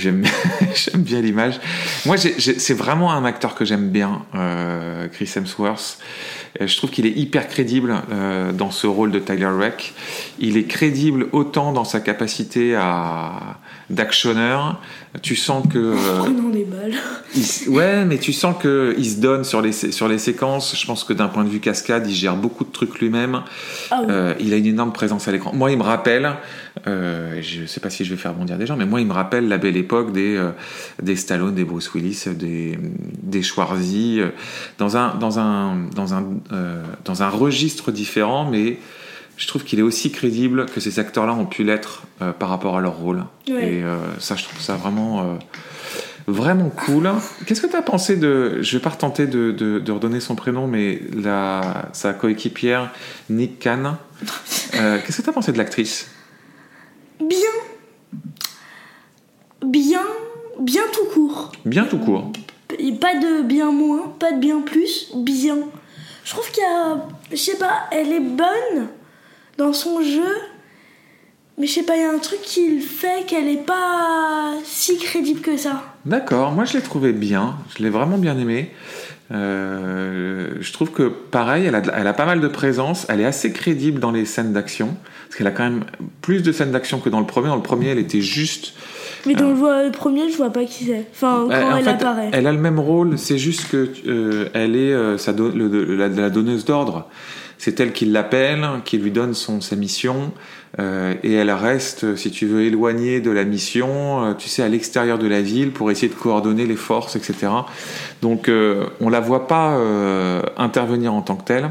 j'aime, 0.74 1.02
bien 1.02 1.20
l'image. 1.20 1.60
Moi, 2.06 2.16
c'est 2.16 2.74
vraiment 2.74 3.12
un 3.12 3.24
acteur 3.24 3.54
que 3.54 3.64
j'aime 3.64 3.90
bien, 3.90 4.22
euh, 4.34 5.08
Chris 5.08 5.30
Hemsworth. 5.36 5.98
Euh, 6.60 6.66
Je 6.66 6.76
trouve 6.76 6.90
qu'il 6.90 7.06
est 7.06 7.16
hyper 7.16 7.48
crédible 7.48 7.94
euh, 8.10 8.52
dans 8.52 8.70
ce 8.70 8.86
rôle 8.86 9.10
de 9.10 9.18
Tyler 9.18 9.46
Reck. 9.46 9.94
Il 10.38 10.56
est 10.56 10.64
crédible 10.64 11.26
autant 11.32 11.72
dans 11.72 11.84
sa 11.84 12.00
capacité 12.00 12.74
à 12.74 13.58
d'actionneur. 13.88 14.80
Tu 15.22 15.34
sens 15.34 15.66
que 15.68 15.78
euh, 15.78 16.52
des 16.52 16.64
balles. 16.64 16.94
il 17.34 17.68
ouais, 17.68 18.04
mais 18.04 18.18
tu 18.18 18.32
sens 18.32 18.54
que 18.60 18.94
il 18.96 19.06
se 19.10 19.16
donne 19.16 19.42
sur 19.42 19.60
les 19.60 19.72
sur 19.72 20.06
les 20.06 20.18
séquences. 20.18 20.76
Je 20.80 20.86
pense 20.86 21.02
que 21.02 21.12
d'un 21.12 21.26
point 21.26 21.42
de 21.44 21.48
vue 21.48 21.58
cascade, 21.58 22.06
il 22.08 22.14
gère 22.14 22.36
beaucoup 22.36 22.64
de 22.64 22.70
trucs 22.70 23.00
lui-même. 23.00 23.42
Ah 23.90 24.02
oui. 24.06 24.14
Il 24.40 24.54
a 24.54 24.56
une 24.56 24.66
énorme 24.66 24.92
présence 24.92 25.26
à 25.26 25.32
l'écran. 25.32 25.52
Moi, 25.52 25.72
il 25.72 25.78
me 25.78 25.82
rappelle, 25.82 26.36
euh, 26.86 27.40
je 27.42 27.66
sais 27.66 27.80
pas 27.80 27.90
si 27.90 28.04
je 28.04 28.10
vais 28.10 28.16
faire 28.16 28.34
bondir 28.34 28.58
des 28.58 28.66
gens, 28.66 28.76
mais 28.76 28.86
moi, 28.86 29.00
il 29.00 29.06
me 29.06 29.12
rappelle 29.12 29.48
la 29.48 29.58
belle 29.58 29.76
époque 29.76 30.12
des, 30.12 30.36
euh, 30.36 30.50
des 31.02 31.16
Stallone, 31.16 31.54
des 31.54 31.64
Bruce 31.64 31.92
Willis, 31.94 32.24
des, 32.28 32.78
des 33.22 33.42
Schwarzy, 33.42 34.20
euh, 34.20 34.28
dans 34.78 34.96
un, 34.96 35.14
dans 35.16 35.38
un, 35.38 35.76
dans 35.94 36.14
un, 36.14 36.24
dans 37.04 37.22
un 37.22 37.28
registre 37.28 37.92
différent, 37.92 38.48
mais 38.50 38.78
je 39.36 39.46
trouve 39.46 39.64
qu'il 39.64 39.78
est 39.78 39.82
aussi 39.82 40.10
crédible 40.10 40.66
que 40.66 40.80
ces 40.80 40.98
acteurs-là 40.98 41.32
ont 41.32 41.46
pu 41.46 41.64
l'être 41.64 42.02
par 42.38 42.50
rapport 42.50 42.76
à 42.76 42.80
leur 42.80 42.96
rôle. 42.96 43.24
Ouais. 43.48 43.74
Et 43.74 43.84
ça, 44.18 44.36
je 44.36 44.44
trouve 44.44 44.60
ça 44.60 44.74
vraiment. 44.74 45.38
Vraiment 46.26 46.68
cool. 46.68 47.10
Qu'est-ce 47.46 47.60
que 47.60 47.66
tu 47.66 47.74
as 47.74 47.82
pensé 47.82 48.16
de. 48.16 48.62
Je 48.62 48.76
vais 48.76 48.82
pas 48.82 48.90
retenter 48.90 49.26
de, 49.26 49.50
de, 49.50 49.78
de 49.80 49.92
redonner 49.92 50.20
son 50.20 50.36
prénom, 50.36 50.66
mais 50.66 51.00
la, 51.12 51.88
sa 51.92 52.12
coéquipière, 52.12 52.92
Nick 53.30 53.58
Khan. 53.58 53.96
Euh, 54.74 54.98
Qu'est-ce 55.04 55.18
que 55.18 55.22
tu 55.22 55.30
as 55.30 55.32
pensé 55.32 55.52
de 55.52 55.58
l'actrice? 55.58 56.08
Bien. 57.20 57.36
Bien. 59.64 60.02
Bien 60.60 60.82
tout 60.92 61.06
court. 61.14 61.52
Bien 61.64 61.84
tout 61.84 61.98
court. 61.98 62.32
Et 62.78 62.92
pas 62.92 63.14
de 63.14 63.42
bien 63.42 63.72
moins, 63.72 64.14
pas 64.18 64.32
de 64.32 64.38
bien 64.38 64.60
plus, 64.60 65.10
bien. 65.14 65.58
je 66.24 66.30
trouve 66.30 66.50
qu'il 66.50 66.62
y 66.62 66.66
a. 66.66 67.06
Je 67.30 67.36
sais 67.36 67.56
pas, 67.56 67.88
elle 67.90 68.12
est 68.12 68.20
bonne 68.20 68.88
dans 69.58 69.72
son 69.72 70.02
jeu, 70.02 70.36
mais 71.58 71.66
je 71.66 71.72
sais 71.72 71.82
pas, 71.82 71.96
il 71.96 72.02
y 72.02 72.04
a 72.04 72.10
un 72.10 72.18
truc 72.18 72.40
qui 72.42 72.80
fait 72.80 73.26
qu'elle 73.26 73.48
est 73.48 73.64
pas 73.64 74.54
si 74.64 74.98
crédible 74.98 75.40
que 75.40 75.56
ça. 75.56 75.94
D'accord, 76.04 76.52
moi 76.52 76.64
je 76.64 76.74
l'ai 76.74 76.82
trouvé 76.82 77.12
bien, 77.12 77.56
je 77.76 77.82
l'ai 77.82 77.90
vraiment 77.90 78.18
bien 78.18 78.38
aimé. 78.38 78.70
Euh, 79.32 80.48
je 80.60 80.72
trouve 80.72 80.90
que 80.90 81.04
pareil, 81.04 81.66
elle 81.66 81.74
a, 81.74 81.82
elle 81.96 82.06
a 82.06 82.12
pas 82.12 82.26
mal 82.26 82.40
de 82.40 82.48
présence, 82.48 83.06
elle 83.08 83.20
est 83.20 83.24
assez 83.24 83.52
crédible 83.52 84.00
dans 84.00 84.10
les 84.10 84.24
scènes 84.24 84.52
d'action, 84.52 84.96
parce 85.28 85.36
qu'elle 85.38 85.46
a 85.46 85.52
quand 85.52 85.62
même 85.64 85.84
plus 86.20 86.42
de 86.42 86.50
scènes 86.52 86.72
d'action 86.72 86.98
que 86.98 87.08
dans 87.08 87.20
le 87.20 87.26
premier. 87.26 87.48
Dans 87.48 87.56
le 87.56 87.62
premier, 87.62 87.88
elle 87.88 87.98
était 87.98 88.20
juste. 88.20 88.74
Mais 89.26 89.34
dans 89.34 89.50
le 89.50 89.90
premier, 89.92 90.30
je 90.30 90.36
vois 90.36 90.50
pas 90.50 90.64
qui 90.64 90.84
c'est. 90.86 91.06
Enfin, 91.12 91.46
Euh, 91.50 91.60
quand 91.60 91.72
en 91.72 91.76
elle 91.76 91.84
fait, 91.84 91.90
apparaît. 91.90 92.30
Elle 92.32 92.46
a 92.46 92.52
le 92.52 92.58
même 92.58 92.80
rôle, 92.80 93.18
c'est 93.18 93.38
juste 93.38 93.68
que 93.70 93.88
euh, 94.06 94.48
elle 94.54 94.74
est 94.76 94.92
euh, 94.92 95.18
sa 95.18 95.32
do- 95.32 95.50
le- 95.50 95.68
le- 95.68 95.96
la, 95.96 96.08
la 96.08 96.30
donneuse 96.30 96.64
d'ordre. 96.64 97.08
C'est 97.58 97.78
elle 97.78 97.92
qui 97.92 98.06
l'appelle, 98.06 98.66
qui 98.86 98.96
lui 98.96 99.10
donne 99.10 99.34
son, 99.34 99.60
sa 99.60 99.76
mission, 99.76 100.32
euh, 100.78 101.14
et 101.22 101.32
elle 101.32 101.50
reste, 101.50 102.14
si 102.16 102.30
tu 102.30 102.46
veux, 102.46 102.62
éloignée 102.62 103.20
de 103.20 103.30
la 103.30 103.44
mission, 103.44 104.24
euh, 104.24 104.34
tu 104.34 104.48
sais, 104.48 104.62
à 104.62 104.68
l'extérieur 104.68 105.18
de 105.18 105.26
la 105.26 105.42
ville 105.42 105.72
pour 105.72 105.90
essayer 105.90 106.08
de 106.08 106.14
coordonner 106.14 106.66
les 106.66 106.76
forces, 106.76 107.16
etc. 107.16 107.48
Donc, 108.22 108.48
euh, 108.48 108.86
on 109.00 109.08
la 109.08 109.20
voit 109.20 109.48
pas 109.48 109.72
euh, 109.72 110.42
intervenir 110.56 111.12
en 111.12 111.22
tant 111.22 111.36
que 111.36 111.44
telle. 111.44 111.70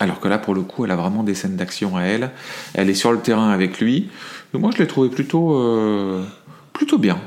Alors 0.00 0.20
que 0.20 0.28
là, 0.28 0.38
pour 0.38 0.54
le 0.54 0.62
coup, 0.62 0.84
elle 0.84 0.90
a 0.90 0.96
vraiment 0.96 1.22
des 1.22 1.34
scènes 1.34 1.56
d'action 1.56 1.96
à 1.96 2.02
elle. 2.02 2.30
Elle 2.74 2.90
est 2.90 2.94
sur 2.94 3.12
le 3.12 3.18
terrain 3.18 3.50
avec 3.50 3.80
lui. 3.80 4.08
Et 4.54 4.58
moi, 4.58 4.70
je 4.74 4.78
l'ai 4.78 4.88
trouvé 4.88 5.08
plutôt, 5.10 5.56
plutôt 6.72 6.98
bien. 6.98 7.20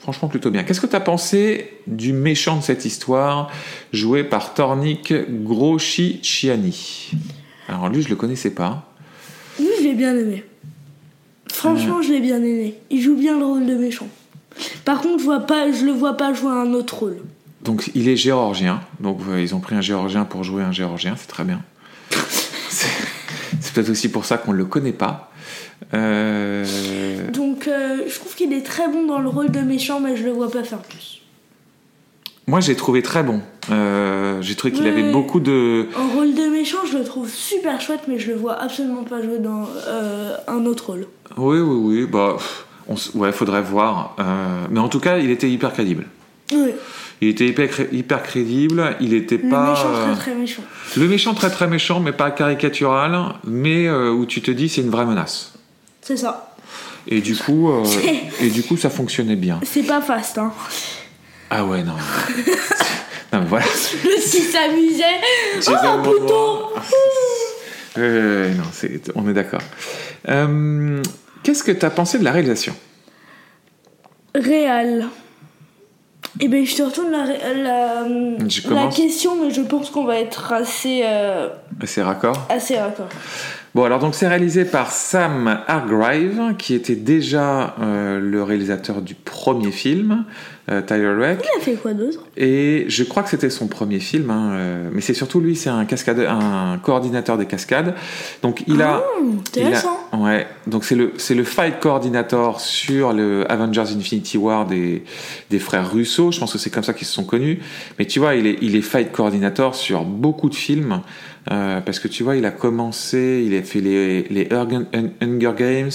Franchement, 0.00 0.28
plutôt 0.28 0.50
bien. 0.50 0.62
Qu'est-ce 0.62 0.80
que 0.80 0.86
tu 0.86 0.96
as 0.96 1.00
pensé 1.00 1.74
du 1.86 2.14
méchant 2.14 2.56
de 2.56 2.62
cette 2.62 2.86
histoire, 2.86 3.50
joué 3.92 4.24
par 4.24 4.54
Tornik 4.54 5.12
Groschi-Chiani? 5.42 7.10
Alors 7.68 7.90
lui, 7.90 8.00
je 8.00 8.08
le 8.08 8.16
connaissais 8.16 8.54
pas. 8.54 8.88
Bien 9.94 10.16
aimé. 10.16 10.44
Franchement, 11.52 12.02
je 12.02 12.12
l'ai 12.12 12.20
bien 12.20 12.38
aimé. 12.38 12.74
Il 12.90 13.00
joue 13.00 13.16
bien 13.16 13.38
le 13.38 13.44
rôle 13.44 13.66
de 13.66 13.74
méchant. 13.74 14.08
Par 14.84 15.00
contre, 15.00 15.20
je 15.20 15.24
vois 15.24 15.40
pas, 15.40 15.70
je 15.72 15.84
le 15.84 15.92
vois 15.92 16.16
pas 16.16 16.32
jouer 16.32 16.50
un 16.50 16.72
autre 16.72 16.98
rôle. 16.98 17.18
Donc 17.62 17.90
il 17.94 18.08
est 18.08 18.16
géorgien. 18.16 18.80
Donc 19.00 19.20
euh, 19.28 19.40
ils 19.40 19.54
ont 19.54 19.60
pris 19.60 19.74
un 19.74 19.80
géorgien 19.80 20.24
pour 20.24 20.44
jouer 20.44 20.62
un 20.62 20.72
géorgien, 20.72 21.14
c'est 21.16 21.26
très 21.26 21.44
bien. 21.44 21.62
C'est 22.68 22.88
c'est 23.60 23.72
peut-être 23.72 23.90
aussi 23.90 24.08
pour 24.10 24.24
ça 24.24 24.38
qu'on 24.38 24.52
ne 24.52 24.58
le 24.58 24.64
connaît 24.64 24.92
pas. 24.92 25.32
Euh, 25.94 27.30
Donc, 27.30 27.68
euh, 27.68 28.04
je 28.08 28.14
trouve 28.14 28.34
qu'il 28.34 28.52
est 28.52 28.64
très 28.64 28.88
bon 28.88 29.06
dans 29.06 29.18
le 29.18 29.28
rôle 29.28 29.50
de 29.50 29.60
méchant, 29.60 30.00
mais 30.00 30.16
je 30.16 30.24
le 30.24 30.30
vois 30.30 30.50
pas 30.50 30.62
faire 30.62 30.78
plus. 30.78 31.20
Moi, 32.46 32.60
j'ai 32.60 32.76
trouvé 32.76 33.02
très 33.02 33.22
bon. 33.24 33.40
Euh, 33.70 34.40
j'ai 34.40 34.54
trouvé 34.54 34.72
qu'il 34.72 34.84
Ouais. 34.84 34.90
avait 34.92 35.10
beaucoup 35.10 35.40
de. 35.40 35.88
En 35.98 36.08
rôle 36.14 36.34
de 36.34 36.42
méchant, 36.48 36.78
je 36.90 36.96
le 36.98 37.02
trouve 37.04 37.28
super 37.28 37.80
chouette, 37.80 38.02
mais 38.06 38.18
je 38.20 38.28
le 38.30 38.36
vois 38.36 38.54
absolument 38.60 39.02
pas 39.02 39.20
jouer 39.20 39.38
dans 39.38 39.68
euh, 39.88 40.36
un 40.46 40.64
autre 40.64 40.86
rôle. 40.90 41.06
Oui, 41.36 41.58
oui, 41.58 42.00
oui. 42.02 42.06
Bah, 42.06 42.36
on 42.86 42.94
s- 42.94 43.10
ouais, 43.14 43.32
faudrait 43.32 43.62
voir. 43.62 44.14
Euh, 44.20 44.66
mais 44.70 44.78
en 44.78 44.88
tout 44.88 45.00
cas, 45.00 45.18
il 45.18 45.30
était 45.30 45.50
hyper 45.50 45.72
crédible. 45.72 46.06
Oui, 46.52 46.70
Il 47.20 47.28
était 47.28 47.48
hyper, 47.48 47.68
hyper 47.92 48.22
crédible. 48.22 48.96
Il 49.00 49.12
était 49.14 49.38
le 49.38 49.48
pas. 49.48 49.70
méchant 49.70 49.88
euh, 49.92 50.12
très 50.12 50.20
très 50.20 50.34
méchant. 50.36 50.62
Le 50.96 51.08
méchant 51.08 51.34
très 51.34 51.50
très 51.50 51.66
méchant, 51.66 51.98
mais 51.98 52.12
pas 52.12 52.30
caricatural, 52.30 53.18
mais 53.44 53.90
où 53.90 54.24
tu 54.24 54.40
te 54.40 54.52
dis 54.52 54.68
c'est 54.68 54.82
une 54.82 54.90
vraie 54.90 55.06
menace. 55.06 55.54
C'est 56.00 56.16
ça. 56.16 56.54
Et 57.08 57.20
du 57.20 57.34
coup, 57.36 57.70
et 58.40 58.50
du 58.50 58.62
coup, 58.62 58.76
ça 58.76 58.90
fonctionnait 58.90 59.36
bien. 59.36 59.58
C'est 59.64 59.82
pas 59.84 60.00
fast, 60.00 60.38
hein. 60.38 60.52
Ah 61.50 61.64
ouais, 61.64 61.82
non. 61.82 61.94
non, 63.32 63.40
mais 63.40 63.46
voilà. 63.46 63.64
Le 64.04 64.20
qui 64.20 64.40
s'amusait. 64.42 65.04
Oh, 65.58 65.60
tellement- 65.80 65.98
bouton 66.02 66.58
Euh, 67.98 68.52
non, 68.54 68.64
on 69.14 69.28
est 69.28 69.32
d'accord. 69.32 69.62
Euh, 70.28 71.02
Qu'est-ce 71.42 71.62
que 71.62 71.72
tu 71.72 71.86
as 71.86 71.90
pensé 71.90 72.18
de 72.18 72.24
la 72.24 72.32
réalisation? 72.32 72.74
Réal. 74.34 75.06
Eh 76.40 76.48
ben, 76.48 76.66
je 76.66 76.74
te 76.76 76.82
retourne 76.82 77.10
la, 77.10 77.24
la, 77.54 78.04
Je 78.46 78.68
la 78.74 78.88
question, 78.88 79.36
mais 79.42 79.50
je 79.50 79.62
pense 79.62 79.88
qu'on 79.88 80.04
va 80.04 80.18
être 80.18 80.52
assez, 80.52 81.00
euh, 81.04 81.48
C'est 81.86 82.02
raccord? 82.02 82.46
assez 82.50 82.76
raccord. 82.76 83.08
Bon, 83.76 83.84
alors 83.84 83.98
donc 83.98 84.14
c'est 84.14 84.26
réalisé 84.26 84.64
par 84.64 84.90
Sam 84.90 85.60
Hargrave, 85.66 86.56
qui 86.56 86.72
était 86.72 86.94
déjà 86.96 87.74
euh, 87.82 88.18
le 88.18 88.42
réalisateur 88.42 89.02
du 89.02 89.14
premier 89.14 89.70
film, 89.70 90.24
euh, 90.70 90.80
Tyler 90.80 91.12
Reck. 91.12 91.44
Il 91.44 91.60
a 91.60 91.62
fait 91.62 91.74
quoi 91.74 91.92
d'autre? 91.92 92.20
Et 92.38 92.86
je 92.88 93.04
crois 93.04 93.22
que 93.22 93.28
c'était 93.28 93.50
son 93.50 93.66
premier 93.66 93.98
film, 94.00 94.30
hein, 94.30 94.52
euh, 94.54 94.88
mais 94.94 95.02
c'est 95.02 95.12
surtout 95.12 95.40
lui, 95.40 95.56
c'est 95.56 95.68
un 95.68 95.84
cascadeur, 95.84 96.32
un 96.32 96.78
coordinateur 96.78 97.36
des 97.36 97.44
cascades. 97.44 97.94
Donc 98.40 98.64
il 98.66 98.80
a, 98.80 99.02
Hum, 99.20 99.40
il 99.54 99.60
a- 99.60 99.66
Intéressant. 99.66 99.98
ouais, 100.14 100.46
donc 100.66 100.86
c'est 100.86 100.94
le 100.96 101.12
c'est 101.18 101.34
le 101.34 101.44
fight 101.44 101.78
coordinator 101.78 102.60
sur 102.62 103.12
le 103.12 103.44
Avengers 103.52 103.92
Infinity 103.94 104.38
War 104.38 104.64
des 104.64 105.04
des 105.50 105.58
frères 105.58 105.92
Russo. 105.92 106.32
Je 106.32 106.40
pense 106.40 106.50
que 106.54 106.58
c'est 106.58 106.70
comme 106.70 106.82
ça 106.82 106.94
qu'ils 106.94 107.06
se 107.06 107.12
sont 107.12 107.24
connus. 107.24 107.60
Mais 107.98 108.06
tu 108.06 108.20
vois, 108.20 108.36
il 108.36 108.46
est 108.46 108.56
il 108.62 108.74
est 108.74 108.80
fight 108.80 109.12
coordinator 109.12 109.74
sur 109.74 110.04
beaucoup 110.06 110.48
de 110.48 110.54
films. 110.54 111.02
Euh, 111.50 111.80
parce 111.80 111.98
que 112.00 112.08
tu 112.08 112.22
vois, 112.22 112.36
il 112.36 112.44
a 112.44 112.50
commencé, 112.50 113.44
il 113.46 113.54
a 113.56 113.62
fait 113.62 113.80
les, 113.80 114.22
les 114.24 114.48
Hunger 114.52 115.52
Games, 115.56 115.90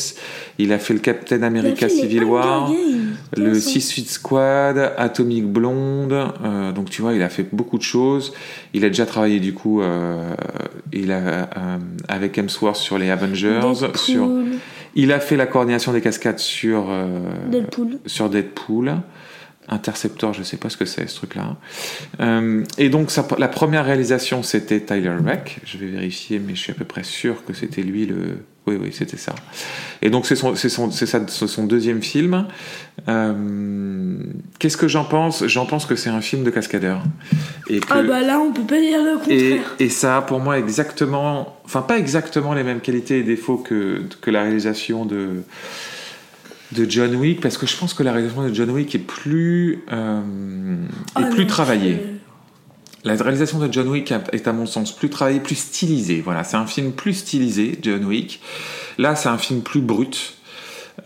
il 0.58 0.72
a 0.74 0.80
fait 0.80 0.94
le 0.94 1.00
Captain 1.00 1.44
America 1.44 1.90
Civil 1.90 2.24
War, 2.24 2.72
le. 3.38 3.54
Six 3.54 3.92
Feet 3.92 4.10
Squad, 4.10 4.94
Atomic 4.98 5.46
Blonde, 5.46 6.14
euh, 6.14 6.72
donc 6.72 6.90
tu 6.90 7.02
vois, 7.02 7.14
il 7.14 7.22
a 7.22 7.30
fait 7.30 7.48
beaucoup 7.52 7.78
de 7.78 7.84
choses. 7.84 8.34
Il 8.74 8.86
a 8.86 8.88
déjà 8.88 9.06
travaillé 9.06 9.40
du 9.40 9.54
coup, 9.54 9.82
euh, 9.82 10.34
il 10.94 11.12
a 11.12 11.18
euh, 11.18 11.78
avec 12.08 12.38
Hemsworth 12.38 12.78
sur 12.78 12.98
les 12.98 13.10
Avengers, 13.10 13.60
Deadpool. 13.62 13.98
sur, 13.98 14.30
il 14.96 15.12
a 15.12 15.20
fait 15.20 15.38
la 15.38 15.46
coordination 15.46 15.94
des 15.94 16.02
cascades 16.02 16.40
sur 16.40 16.88
euh, 16.90 17.08
Deadpool. 17.50 18.00
sur 18.06 18.30
Deadpool. 18.30 18.96
Interceptor, 19.70 20.34
je 20.34 20.44
sais 20.44 20.58
pas 20.58 20.70
ce 20.70 20.76
que 20.78 20.86
c'est 20.86 21.08
ce 21.08 21.16
truc-là. 21.16 21.56
Euh, 22.20 22.64
et 22.78 22.90
donc 22.90 23.10
sa- 23.12 23.28
la 23.38 23.48
première 23.48 23.86
réalisation 23.86 24.44
c'était 24.44 24.82
Tyler 24.82 25.16
Reck. 25.26 25.60
Je 25.66 25.78
vais 25.78 25.88
vérifier, 25.88 26.40
mais 26.40 26.56
je 26.56 26.60
suis 26.62 26.72
à 26.72 26.76
peu 26.76 26.84
près 26.86 27.04
sûr 27.04 27.46
que 27.46 27.54
c'était 27.54 27.84
lui 27.84 28.06
le. 28.06 28.40
Oui, 28.68 28.78
oui, 28.80 28.90
c'était 28.92 29.18
ça. 29.18 29.34
Et 30.04 30.10
donc 30.12 30.28
c'est 30.28 30.36
son, 30.36 31.66
deuxième 31.66 32.02
film. 32.04 32.46
Euh, 33.08 34.18
Qu'est-ce 34.60 34.78
que 34.78 34.88
j'en 34.88 35.04
pense? 35.06 35.46
J'en 35.48 35.66
pense 35.66 35.86
que 35.88 35.96
c'est 35.96 36.12
un 36.12 36.22
film 36.22 36.44
de 36.44 36.52
cascadeur. 36.52 37.02
Et 37.70 37.80
que, 37.80 37.88
Ah 37.90 38.04
bah 38.04 38.22
là, 38.22 38.40
on 38.40 38.52
peut 38.54 38.62
pas 38.64 38.80
dire 38.80 39.00
le 39.04 39.14
et, 39.32 39.50
contraire. 39.50 39.76
et 39.80 39.90
ça 39.90 40.18
a 40.18 40.22
pour 40.22 40.40
moi 40.40 40.60
exactement, 40.60 41.58
enfin 41.66 41.82
pas 41.82 41.98
exactement 41.98 42.54
les 42.54 42.64
mêmes 42.64 42.82
qualités 42.82 43.20
et 43.20 43.24
défauts 43.24 43.58
que, 43.58 44.04
que 44.22 44.30
la 44.30 44.44
réalisation 44.44 45.06
de, 45.06 45.42
de 46.72 46.90
John 46.90 47.16
Wick, 47.16 47.42
parce 47.42 47.58
que 47.58 47.66
je 47.68 47.76
pense 47.76 47.94
que 47.94 48.04
la 48.04 48.12
réalisation 48.14 48.48
de 48.48 48.54
John 48.54 48.70
Wick 48.72 48.96
est 48.96 49.00
plus, 49.00 49.84
euh, 49.92 50.22
est 50.84 50.88
Ah 51.16 51.24
plus 51.24 51.42
non, 51.44 51.48
travaillée. 51.48 52.00
La 53.04 53.16
réalisation 53.16 53.60
de 53.60 53.72
John 53.72 53.88
Wick 53.90 54.14
est 54.32 54.48
à 54.48 54.54
mon 54.54 54.66
sens 54.66 54.96
plus 54.96 55.10
travaillée, 55.10 55.40
plus 55.40 55.56
stylisée. 55.56 56.22
Voilà, 56.22 56.44
c'est 56.44 56.58
un 56.58 56.68
film 56.68 56.92
plus 56.92 57.14
stylisé, 57.16 57.78
John 57.82 58.06
Wick. 58.06 58.42
Là, 58.98 59.16
c'est 59.16 59.30
un 59.30 59.38
film 59.38 59.62
plus 59.62 59.82
brut. 59.82 60.36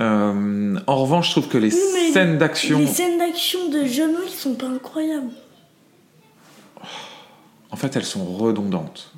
Euh, 0.01 0.77
en 0.87 0.95
revanche, 0.97 1.27
je 1.27 1.31
trouve 1.31 1.47
que 1.47 1.57
les 1.57 1.73
Oui, 1.73 2.11
scènes 2.11 2.37
d'action, 2.37 2.79
Les 2.79 2.87
scènes 2.87 3.17
d'action 3.17 3.69
de 3.69 3.85
John 3.85 4.11
Wick 4.11 4.33
sont 4.33 4.55
pas 4.55 4.67
incroyables. 4.67 5.29
en 7.71 7.75
fait, 7.77 7.95
elles 7.95 8.05
sont 8.05 8.25
redondantes. 8.25 9.11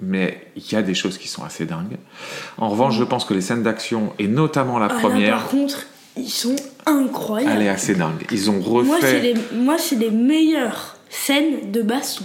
Mais 0.00 0.48
il 0.56 0.70
y 0.72 0.76
a 0.76 0.82
des 0.82 0.94
choses 0.94 1.16
qui 1.18 1.26
sont 1.28 1.42
assez 1.44 1.64
dingues. 1.64 1.96
En 2.58 2.68
revanche, 2.68 2.96
je 2.98 3.04
pense 3.04 3.24
que 3.24 3.32
les 3.34 3.40
scènes 3.40 3.62
d'action, 3.62 4.12
et 4.18 4.28
notamment 4.28 4.78
la 4.78 4.86
Ah, 4.86 4.94
là, 4.94 5.00
première, 5.00 5.36
par 5.38 5.48
contre, 5.48 5.86
ils 6.16 6.28
sont 6.28 6.54
elle 6.86 6.92
incroyables. 6.92 7.62
est 7.62 7.68
assez 7.68 7.94
dingue. 7.94 8.26
Ils 8.30 8.50
ont 8.50 8.60
refait. 8.60 8.86
Moi, 8.86 8.98
c'est 9.00 9.20
les, 9.20 9.34
moi, 9.54 9.76
c'est 9.78 9.96
les 9.96 10.10
meilleures 10.10 10.96
scènes 11.08 11.72
de 11.72 11.80
baston. 11.82 12.24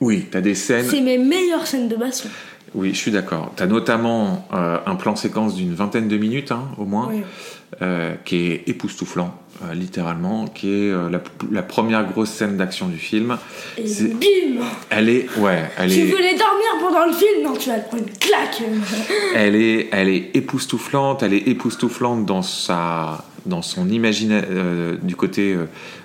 Oui, 0.00 0.26
t'as 0.30 0.42
des 0.42 0.54
scènes. 0.54 0.86
C'est 0.88 1.00
mes 1.00 1.16
meilleures 1.18 1.66
scènes 1.66 1.88
de 1.88 1.96
baston. 1.96 2.28
Oui, 2.74 2.90
je 2.92 2.98
suis 2.98 3.10
d'accord. 3.10 3.52
T'as 3.56 3.64
notamment 3.66 4.46
euh, 4.52 4.78
un 4.84 4.96
plan 4.96 5.16
séquence 5.16 5.54
d'une 5.54 5.72
vingtaine 5.74 6.08
de 6.08 6.16
minutes, 6.18 6.52
hein, 6.52 6.64
au 6.76 6.84
moins, 6.84 7.08
Oui. 7.10 7.22
Euh, 7.82 8.14
qui 8.24 8.46
est 8.52 8.68
époustouflant, 8.68 9.34
euh, 9.64 9.74
littéralement, 9.74 10.46
qui 10.46 10.68
est 10.68 10.90
euh, 10.90 11.10
la, 11.10 11.20
la 11.50 11.62
première 11.62 12.04
grosse 12.10 12.30
scène 12.30 12.56
d'action 12.56 12.86
du 12.88 12.96
film. 12.98 13.36
Et 13.76 13.82
bim 13.84 14.64
Elle 14.90 15.08
est, 15.08 15.26
ouais, 15.38 15.64
elle 15.76 15.90
Tu 15.92 16.00
est, 16.00 16.04
voulais 16.06 16.34
dormir 16.36 16.66
pendant 16.80 17.06
le 17.06 17.12
film 17.12 17.42
Non, 17.44 17.52
tu 17.54 17.68
vas 17.70 17.78
te 17.80 17.88
prendre 17.88 18.04
une 18.04 18.18
claque. 18.18 18.62
elle 19.34 19.56
est, 19.56 19.88
elle 19.92 20.08
est 20.08 20.30
époustouflante. 20.34 21.22
Elle 21.22 21.34
est 21.34 21.48
époustouflante 21.48 22.24
dans 22.24 22.42
sa, 22.42 23.24
dans 23.46 23.62
son 23.62 23.88
imagina, 23.90 24.36
euh, 24.36 24.96
du 25.02 25.16
côté 25.16 25.56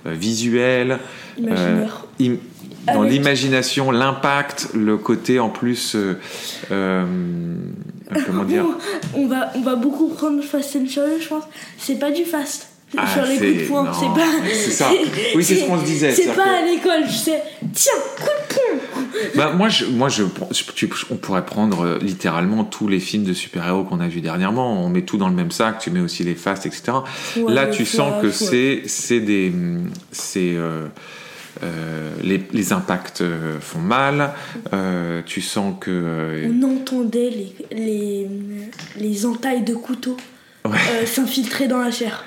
visuel, 0.06 0.98
Imaginaire. 1.38 2.06
im- 2.22 2.38
dans 2.91 3.03
l'imagination, 3.03 3.91
l'impact, 3.91 4.70
le 4.74 4.98
côté 4.98 5.39
en 5.39 5.50
plus, 5.50 5.96
comment 8.25 8.44
dire. 8.44 8.65
On 9.15 9.27
va, 9.27 9.51
on 9.56 9.62
va 9.62 9.75
beaucoup 9.75 10.08
prendre 10.10 10.41
Fast 10.44 10.75
and 10.75 10.86
Furious, 10.88 11.20
je 11.22 11.27
pense. 11.27 11.44
C'est 11.77 12.00
pas 12.00 12.12
du 12.12 12.24
fast. 12.25 12.68
Ah, 12.98 13.08
sur 13.08 13.24
les 13.24 13.38
coups 13.38 13.48
de 13.53 13.60
c'est- 13.60 13.65
poing, 13.68 13.91
c'est 13.94 14.06
pas. 14.20 14.27
c'est 14.53 14.72
ça. 14.72 14.89
Oui, 15.36 15.44
c'est 15.46 15.56
ce 15.56 15.65
qu'on 15.65 15.80
se 15.80 15.86
disait, 15.86 16.12
C'est 16.12 16.25
pas 16.27 16.44
que- 16.44 16.50
à 16.50 16.65
l'école, 16.65 17.06
je 17.08 17.15
sais. 17.15 17.41
Tiens, 17.74 17.94
coup 18.18 18.24
de 18.24 18.53
poing 18.53 19.03
Bah, 19.36 19.53
moi, 19.56 19.70
je, 19.70 19.86
moi 19.86 20.10
je, 20.10 20.24
je- 20.51 20.63
tu- 20.74 20.89
on 21.10 21.15
pourrait 21.15 21.46
prendre 21.46 21.86
euh, 21.86 22.00
littéralement 22.01 22.65
tous 22.65 22.89
les 22.89 23.00
films 23.00 23.24
de 23.24 23.32
super-héros 23.34 23.86
qu'on 23.86 24.01
a 24.01 24.08
vus 24.10 24.20
dernièrement. 24.20 24.84
On 24.84 24.89
met 24.89 25.03
tout 25.03 25.15
dans 25.18 25.30
le 25.30 25.36
même 25.36 25.51
sac, 25.51 25.80
tu 25.80 25.89
mets 25.89 26.01
aussi 26.01 26.24
les 26.25 26.36
fastes, 26.36 26.65
etc. 26.65 26.84
Ouais, 27.38 27.53
Là, 27.53 27.68
tu 27.68 27.86
sens 27.86 28.22
que 28.22 28.27
ouais. 28.27 28.34
c'est 28.34 28.82
c'est 28.88 29.22
des. 29.22 29.53
C'est. 30.12 30.53
euh, 30.56 30.88
euh, 31.63 32.12
les, 32.24 32.41
les 32.51 32.74
impacts 32.74 33.22
euh, 33.22 33.60
font 33.60 33.79
mal. 33.79 34.34
euh, 34.74 35.22
tu 35.25 35.41
sens 35.41 35.75
que. 35.79 36.50
On 36.50 36.63
entendait 36.77 37.29
les, 37.29 37.55
les, 37.72 38.27
les 38.98 39.25
entailles 39.25 39.63
de 39.63 39.74
Ouais. 40.63 40.77
euh, 40.91 41.05
s'infiltrer 41.05 41.67
dans 41.67 41.79
la 41.79 41.89
chair. 41.91 42.24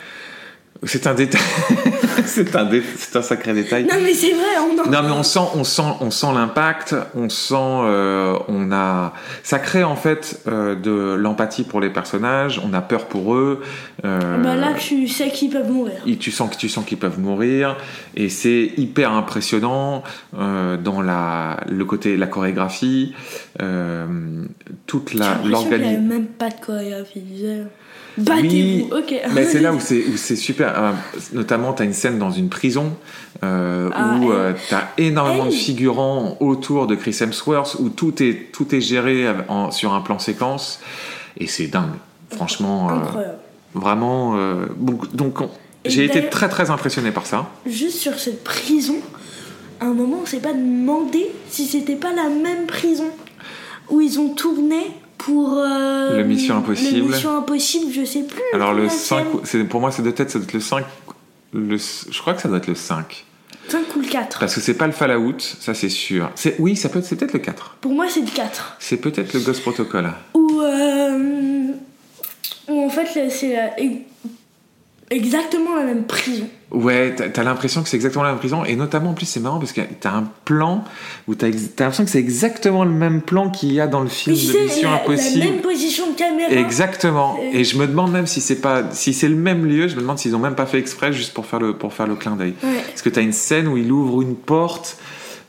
C'est 0.83 1.07
un 1.07 1.15
détail. 1.15 1.41
c'est 2.27 2.55
un, 2.57 2.65
dé- 2.65 2.83
c'est 2.97 3.17
un 3.17 3.23
sacré 3.23 3.55
détail. 3.55 3.85
Non 3.85 3.97
mais 4.03 4.13
c'est 4.13 4.33
vrai, 4.33 4.45
on 4.61 4.79
en... 4.83 4.91
Non 4.91 5.03
mais 5.03 5.11
on 5.13 5.23
sent, 5.23 5.41
on 5.55 5.65
sent, 5.65 5.83
on 6.01 6.11
sent 6.11 6.27
l'impact, 6.35 6.95
on 7.15 7.29
sent, 7.29 7.55
euh, 7.59 8.37
on 8.49 8.71
a, 8.73 9.15
ça 9.43 9.59
crée 9.59 9.85
en 9.85 9.97
fait 9.97 10.41
euh, 10.47 10.75
de 10.75 11.15
l'empathie 11.15 11.63
pour 11.65 11.81
les 11.81 11.91
personnages, 11.91 12.61
on 12.65 12.75
a 12.75 12.81
peur 12.83 13.07
pour 13.07 13.35
eux. 13.35 13.63
euh, 14.05 14.43
Bah 14.43 14.57
là, 14.57 14.75
tu 14.79 15.09
sais 15.09 15.31
qu'ils 15.31 15.51
peuvent 15.51 15.71
mourir. 15.71 15.95
et 16.07 16.17
tu 16.17 16.31
sens 16.31 16.51
que 16.51 16.57
tu 16.57 16.69
sens 16.69 16.85
qu'ils 16.85 16.99
peuvent 16.99 17.21
mourir 17.21 17.77
et 18.17 18.29
c'est 18.29 18.73
hyper 18.77 19.13
impressionnant 19.13 20.03
dans 20.33 21.01
la 21.03 21.61
le 21.69 21.85
côté 21.85 22.17
la 22.17 22.27
chorégraphie 22.27 23.15
toute 24.87 25.15
la 25.15 25.27
l'impression 25.35 25.41
qu'il 25.41 25.51
n'y 25.69 25.75
avait 25.75 25.93
l'organisation 25.97 26.03
même 26.09 26.27
pas 26.27 26.51
de 26.51 26.61
chorégraphie. 26.61 27.23
ils 27.31 27.67
Battez-vous, 28.17 28.97
ok. 28.97 29.15
mais 29.35 29.45
c'est 29.45 29.61
là 29.61 29.73
où 29.73 29.81
c'est 29.81 30.05
où 30.07 30.17
c'est 30.17 30.37
super. 30.37 30.73
Euh, 30.77 30.93
notamment 31.33 31.73
tu 31.73 31.83
as 31.83 31.85
une 31.85 31.93
scène 31.93 32.19
dans 32.19 32.31
une 32.31 32.49
prison 32.49 32.93
euh, 33.43 33.91
Ah, 33.93 34.17
où 34.21 34.33
elle- 34.33 34.55
tu 34.69 34.75
as 34.75 34.89
énormément 34.99 35.47
de 35.47 35.51
figurants 35.51 36.37
autour 36.41 36.87
de 36.87 36.95
Chris 36.95 37.17
Hemsworth 37.21 37.77
où 37.81 37.89
tout 37.89 38.23
est 38.23 38.51
tout 38.53 38.73
est 38.75 38.81
géré 38.81 39.27
en- 39.49 39.71
sur 39.71 39.93
un 39.95 40.01
plan 40.01 40.19
séquence. 40.19 40.81
Et 41.39 41.47
c'est 41.49 41.67
dingue. 41.67 41.91
Franchement 42.31 42.89
euh, 42.91 42.95
Incroyable. 42.95 43.39
vraiment 43.75 44.35
euh, 44.37 44.67
donc, 45.13 45.39
j'ai 45.85 46.05
été 46.05 46.29
très 46.29 46.49
très 46.49 46.71
impressionné 46.71 47.11
par 47.11 47.27
ça. 47.27 47.49
Juste 47.67 47.99
sur 47.99 48.19
cette 48.19 48.43
prison, 48.45 48.97
à 49.81 49.87
un 49.87 49.93
moment, 49.93 50.21
on 50.23 50.27
s'est 50.27 50.39
pas 50.39 50.53
demandé 50.55 51.27
si 51.51 51.67
c'était 51.67 51.97
pas 51.97 52.13
la 52.13 52.29
même 52.29 52.67
prison 52.67 53.09
où 53.91 54.01
ils 54.01 54.19
ont 54.19 54.31
tourné 54.31 54.79
pour. 55.19 55.55
euh, 55.59 56.17
Le 56.19 56.25
Mission 56.25 56.57
Impossible. 56.59 56.99
Le 56.99 57.05
Mission 57.15 57.37
Impossible, 57.39 57.93
je 57.93 58.05
sais 58.05 58.23
plus. 58.23 58.43
Alors 58.53 58.73
le 58.73 58.83
combien 58.89 58.97
5, 58.99 59.27
c'est, 59.45 59.65
pour 59.65 59.81
moi 59.81 59.91
c'est 59.93 60.03
de 60.03 60.11
tête, 60.11 60.31
ça 60.31 60.39
doit 60.39 60.47
être 60.47 60.53
le 60.55 60.61
5. 60.61 60.85
Le, 61.53 61.77
je 61.77 62.19
crois 62.21 62.35
que 62.35 62.43
ça 62.43 62.49
doit 62.49 62.59
être 62.59 62.67
le 62.67 62.75
5. 62.75 63.25
5 63.69 63.97
ou 63.97 64.01
le 64.01 64.07
4. 64.09 64.39
Parce 64.41 64.55
que 64.55 64.61
c'est 64.61 64.75
pas 64.75 64.87
le 64.87 64.93
Fallout, 64.93 65.39
ça 65.39 65.73
c'est 65.73 65.89
sûr. 65.89 66.31
C'est, 66.35 66.57
oui, 66.59 66.77
ça 66.77 66.89
peut 66.89 66.99
être, 66.99 67.07
c'est 67.07 67.17
peut-être 67.17 67.33
le 67.33 67.39
4. 67.39 67.77
Pour 67.81 67.93
moi, 67.93 68.07
c'est 68.11 68.21
le 68.21 68.27
4. 68.31 68.77
C'est 68.79 68.97
peut-être 68.99 69.33
le 69.33 69.41
Ghost 69.41 69.63
Protocol. 69.63 70.11
Où, 70.35 70.61
euh, 70.61 71.69
où 72.69 72.85
en 72.85 72.89
fait, 72.91 73.31
c'est 73.31 73.55
la- 73.55 73.71
exactement 75.15 75.77
la 75.77 75.85
même 75.85 76.05
prison. 76.05 76.47
Ouais, 76.71 77.15
t'as, 77.17 77.29
t'as 77.29 77.45
l'impression 77.45 77.83
que 77.83 77.89
c'est 77.89 77.97
exactement 77.97 78.25
la 78.25 78.31
même 78.31 78.39
prison. 78.39 78.65
Et 78.65 78.75
notamment, 78.75 79.11
en 79.11 79.15
plus, 79.15 79.27
c'est 79.27 79.39
marrant 79.41 79.59
parce 79.61 79.73
que 79.73 79.81
t'as 80.01 80.11
un 80.11 80.25
plan 80.45 80.83
où 81.29 81.35
t'as, 81.35 81.49
t'as 81.51 81.85
l'impression 81.85 82.05
que 82.05 82.11
c'est 82.11 82.19
exactement 82.19 82.85
le 82.85 82.91
même 82.91 83.23
plan 83.23 83.49
qu'il 83.51 83.73
y 83.73 83.81
a 83.81 83.87
dans 83.87 84.01
le 84.01 84.09
film 84.09 84.35
de 84.35 84.41
Mission 84.65 84.91
la, 84.91 84.97
la 84.97 85.03
Impossible. 85.03 85.45
même 85.45 85.61
position 85.61 86.11
de 86.11 86.17
caméra. 86.17 86.51
Exactement. 86.51 87.39
Et- 87.53 87.61
Et 87.61 87.65
je 87.65 87.79
me 87.79 87.87
demande 87.87 88.11
même 88.13 88.27
si 88.27 88.41
c'est 88.41 88.61
pas, 88.61 88.83
si 88.91 89.13
c'est 89.15 89.29
le 89.29 89.37
même 89.37 89.65
lieu, 89.65 89.87
je 89.89 89.95
me 89.95 90.01
demande 90.01 90.19
s'ils 90.19 90.35
ont 90.35 90.41
même 90.41 90.57
pas 90.57 90.67
fait 90.67 90.79
exprès 90.79 91.13
juste 91.13 91.33
pour 91.33 91.47
faire 91.47 91.61
le, 91.61 91.75
pour 91.75 91.93
faire 91.93 92.07
le 92.09 92.17
clin 92.17 92.35
d'œil. 92.35 92.55
Ouais. 92.65 92.83
Parce 92.89 93.03
que 93.03 93.09
tu 93.11 93.19
as 93.21 93.23
une 93.23 93.33
scène 93.33 93.69
où 93.69 93.77
il 93.77 93.93
ouvre 93.93 94.21
une 94.23 94.35
porte, 94.35 94.97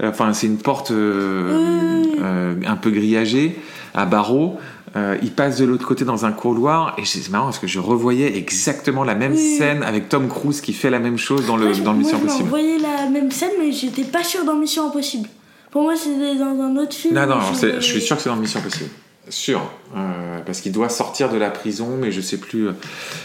euh, 0.04 0.10
enfin 0.10 0.32
c'est 0.34 0.46
une 0.48 0.58
porte 0.58 0.92
euh, 0.92 2.04
euh, 2.22 2.54
un 2.68 2.76
peu 2.76 2.92
grillagée, 2.92 3.58
à 3.96 4.06
barreaux. 4.06 4.58
Euh, 4.96 5.18
il 5.22 5.32
passe 5.32 5.58
de 5.58 5.66
l'autre 5.66 5.86
côté 5.86 6.06
dans 6.06 6.26
un 6.26 6.32
couloir 6.32 6.96
et 6.98 7.04
c'est 7.04 7.28
marrant 7.30 7.46
parce 7.48 7.60
que 7.60 7.68
je 7.68 7.80
revoyais 7.80 8.38
exactement 8.38 9.04
la 9.04 9.14
même 9.14 9.34
Oui. 9.34 9.58
scène 9.58 9.84
avec 9.84 10.08
Tom 10.08 10.30
Cruise 10.30 10.62
qui 10.62 10.72
fait 10.72 10.90
la 10.90 11.00
même 11.00 11.18
chose 11.18 11.46
dans 11.48 11.58
le, 11.58 11.74
je- 11.74 11.82
dans 11.82 11.92
le 11.92 11.98
moi, 12.00 12.04
Mission 12.06 12.18
je 12.20 12.24
Impossible. 12.24 12.50
voyais 12.50 12.78
la 12.80 13.10
même 13.10 13.30
scène, 13.30 13.52
mais 13.60 13.74
j'étais 13.74 14.06
pas 14.06 14.24
sûre 14.24 14.46
dans 14.46 14.56
Mission 14.56 14.88
Impossible. 14.88 15.28
Pour 15.72 15.82
moi, 15.84 15.96
c'était 15.98 16.36
dans 16.38 16.62
un 16.62 16.78
autre 16.78 16.94
film. 16.96 17.14
Non, 17.14 17.26
non, 17.28 17.36
je, 17.62 17.76
je 17.76 17.80
suis 17.82 18.00
sûr 18.02 18.16
que 18.16 18.22
c'est 18.24 18.30
dans 18.30 18.38
Mission 18.38 18.62
Impossible. 18.62 18.90
Sûr, 19.28 19.60
Euh, 19.98 20.00
parce 20.46 20.62
qu'il 20.62 20.72
doit 20.72 20.90
sortir 20.90 21.30
de 21.30 21.38
la 21.38 21.50
prison, 21.50 21.98
mais 22.00 22.12
je 22.12 22.22
sais 22.22 22.38
plus, 22.38 22.70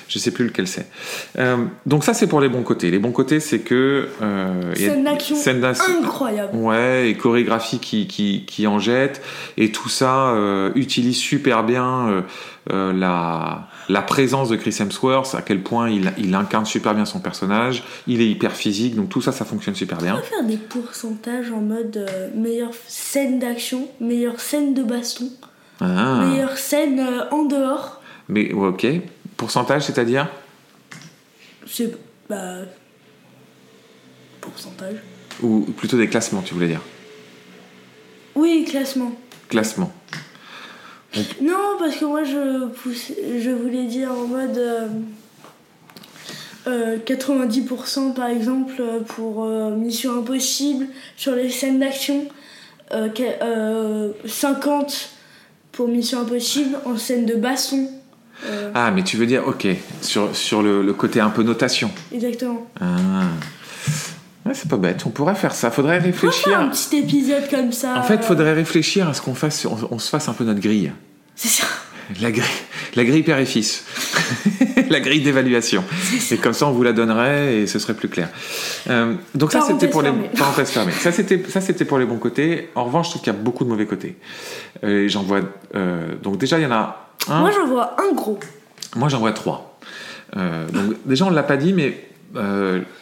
je 0.09 0.19
sais 0.19 0.31
plus 0.31 0.47
lequel 0.47 0.67
c'est. 0.67 0.87
Euh, 1.39 1.57
donc 1.87 2.05
ça, 2.05 2.15
c'est 2.15 2.27
pour 2.27 2.41
les 2.41 2.49
bons 2.49 2.63
côtés. 2.63 2.91
Les 2.91 2.99
bons 2.99 3.13
côtés, 3.13 3.41
c'est 3.41 3.61
que 3.61 4.09
euh, 4.23 4.75
Scène 4.75 5.05
d'action 5.61 5.85
incroyable. 6.03 6.57
Ouais, 6.57 7.11
et 7.11 7.15
chorégraphie 7.17 7.79
qui, 7.79 8.07
qui, 8.07 8.45
qui 8.47 8.67
en 8.67 8.79
jette, 8.79 9.23
et 9.57 9.71
tout 9.71 9.89
ça 9.89 10.31
euh, 10.31 10.71
utilise 10.75 11.17
super 11.17 11.65
bien 11.65 12.25
euh, 12.71 12.93
la, 12.93 13.69
la 13.89 14.03
présence 14.03 14.49
de 14.49 14.57
Chris 14.57 14.77
Hemsworth, 14.79 15.35
à 15.35 15.43
quel 15.43 15.63
point 15.63 15.89
il, 15.91 16.13
il 16.19 16.35
incarne 16.35 16.67
super 16.67 16.95
bien 16.95 17.05
son 17.05 17.19
personnage, 17.21 17.83
il 18.07 18.21
est 18.21 18.29
hyper 18.29 18.53
physique, 18.53 18.95
donc 18.95 19.09
tout 19.09 19.21
ça, 19.23 19.33
ça 19.33 19.45
fonctionne 19.45 19.75
super 19.75 19.99
On 20.01 20.03
bien. 20.03 20.15
va 20.15 20.23
faire 20.23 20.45
des 20.45 20.57
pourcentages 20.57 21.51
en 21.51 21.61
mode 21.61 21.97
euh, 21.97 22.29
meilleure 22.35 22.71
scène 22.87 23.39
d'action, 23.39 23.89
meilleure 24.01 24.41
scène 24.41 24.75
de 24.75 24.83
baston, 24.83 25.31
Ah, 25.81 26.27
meilleure 26.27 26.59
scène 26.59 26.99
euh, 27.01 27.29
en 27.31 27.45
dehors. 27.45 28.03
mais 28.29 28.53
ok. 28.53 28.87
Pourcentage, 29.37 29.83
c'est-à-dire? 29.85 30.29
C'est. 31.67 31.95
Bah. 32.29 32.59
Pourcentage. 34.41 34.97
Ou 35.43 35.61
plutôt 35.77 35.97
des 35.97 36.09
classements, 36.09 36.43
tu 36.43 36.55
voulais 36.55 36.69
dire? 36.69 36.83
Oui, 38.35 38.65
classement. 38.69 39.13
Classement. 39.49 39.93
Non, 41.41 41.77
parce 41.79 41.97
que 41.97 42.05
moi 42.05 42.23
je, 42.23 42.67
pousse- 42.69 43.13
je 43.39 43.51
voulais 43.51 43.85
dire 43.87 44.13
en 44.13 44.27
mode 44.29 44.57
euh, 44.59 44.87
euh, 46.69 46.99
90% 47.05 48.15
par 48.15 48.29
exemple 48.29 48.75
euh, 48.79 49.01
pour 49.01 49.45
euh, 49.45 49.75
Mission 49.75 50.19
Impossible 50.21 50.87
sur 51.17 51.35
les 51.35 51.51
scènes 51.51 51.81
d'action, 51.81 52.29
euh, 52.93 53.09
euh, 53.43 54.13
50 54.25 55.11
pour 55.73 55.89
Mission 55.89 56.21
Impossible 56.23 56.77
en 56.85 56.97
scène 56.97 57.27
de 57.27 57.35
baston. 57.35 57.89
Euh, 58.47 58.71
Ah, 58.75 58.91
mais 58.91 59.03
tu 59.05 59.17
veux 59.17 59.27
dire, 59.27 59.47
ok, 59.47 59.67
sur, 60.01 60.35
sur 60.35 60.63
le, 60.63 60.83
le 60.83 60.93
côté 60.93 61.21
un 61.21 61.31
peu 61.31 61.43
notation. 61.43 61.91
exactement. 62.13 62.67
Ah. 62.81 62.87
Ouais, 64.47 64.53
c'est 64.55 64.69
pas 64.69 64.79
bête, 64.79 65.03
on 65.07 65.11
pourrait 65.11 65.35
faire 65.35 65.55
ça. 65.55 65.71
Faudrait 65.71 65.99
va 65.99 66.05
faire 66.05 66.13
réfléchir. 66.15 66.59
un 66.59 66.69
petit 66.69 66.97
épisode 66.97 67.49
comme 67.51 67.73
ça. 67.73 67.97
En 67.99 68.03
fait, 68.03 68.15
euh, 68.15 68.23
faudrait 68.23 68.55
réfléchir 68.55 69.09
à 69.09 69.15
ce 69.15 69.21
qu'on 69.21 69.35
fasse, 69.35 69.67
on, 69.67 69.77
on 69.91 69.99
se 69.99 70.09
fasse 70.09 70.29
un 70.29 70.33
peu 70.33 70.45
notre 70.45 70.61
grille. 70.61 70.91
C'est 71.37 71.49
ça. 71.49 71.67
La 72.21 72.33
grille, 72.33 72.43
la 72.97 73.05
grille 73.05 73.23
père 73.23 73.39
et 73.39 73.45
fils. 73.47 73.85
la 74.91 75.01
grille 75.01 75.21
d'évaluation. 75.23 75.83
Et 76.31 76.37
comme 76.37 76.53
ça, 76.53 76.67
on 76.67 76.73
vous 76.73 76.83
la 76.83 76.93
donnerait 76.93 77.57
et 77.57 77.67
ce 77.67 77.79
serait 77.79 77.95
plus 77.95 78.09
clair. 78.09 78.29
Euh, 78.89 79.15
donc 79.35 79.53
ça, 79.53 79.61
c'était 79.63 79.89
pour 79.89 80.03
les. 80.03 80.11
Ça, 81.01 81.13
c'était 81.13 81.43
ça, 81.49 81.61
c'était 81.61 81.85
pour 81.85 81.99
les 81.99 82.05
bons 82.07 82.19
côtés. 82.19 82.69
En 82.75 82.85
revanche, 82.85 83.07
je 83.07 83.11
trouve 83.13 83.23
qu'il 83.23 83.33
y 83.33 83.37
a 83.37 83.39
beaucoup 83.39 83.65
de 83.65 83.69
mauvais 83.71 83.87
côtés. 83.87 84.17
Euh, 84.85 85.05
et 85.05 85.09
j'en 85.09 85.23
vois. 85.23 85.41
euh, 85.75 86.15
donc 86.23 86.39
déjà, 86.39 86.59
il 86.59 86.63
y 86.63 86.67
en 86.67 86.73
a 86.73 87.09
un. 87.29 87.41
Moi 87.41 87.51
j'en 87.53 87.67
vois 87.67 87.97
un 88.01 88.13
gros. 88.15 88.39
Moi, 88.97 89.09
j'en 89.09 89.19
vois 89.21 89.33
trois. 89.33 89.79
Donc, 90.35 90.97
déjà, 91.07 91.25
on 91.27 91.31
ne 91.31 91.35
l'a 91.37 91.43
pas 91.45 91.57
dit, 91.57 91.73
mais 91.73 92.09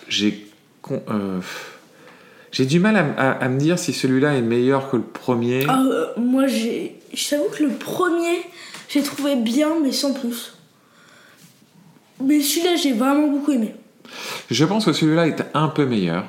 j'ai 0.09 0.47
j'ai 2.51 2.65
du 2.67 2.81
mal 2.81 2.97
à, 2.97 3.05
à- 3.17 3.45
à 3.45 3.49
me 3.49 3.59
dire 3.59 3.79
si 3.79 3.93
celui-là 3.93 4.35
est 4.35 4.41
meilleur 4.43 4.91
que 4.91 4.97
le 4.97 5.03
premier. 5.03 5.65
Ah, 5.69 5.83
euh, 5.85 6.07
moi 6.17 6.47
j'ai. 6.47 6.99
Je 7.15 7.31
t'avoue 7.31 7.49
que 7.57 7.63
le 7.63 7.71
premier, 7.71 8.43
j'ai 8.89 9.03
trouvé 9.03 9.37
bien, 9.37 9.69
mais 9.83 9.93
sans 9.93 10.13
plus. 10.13 10.55
Mais 12.23 12.41
celui-là, 12.41 12.77
j'ai 12.77 12.93
vraiment 12.93 13.29
beaucoup 13.29 13.53
aimé. 13.53 13.75
Je 14.51 14.65
pense 14.65 14.85
que 14.87 14.93
celui-là 14.93 15.27
est 15.29 15.45
un 15.55 15.69
peu 15.69 15.87
meilleur. 15.87 16.25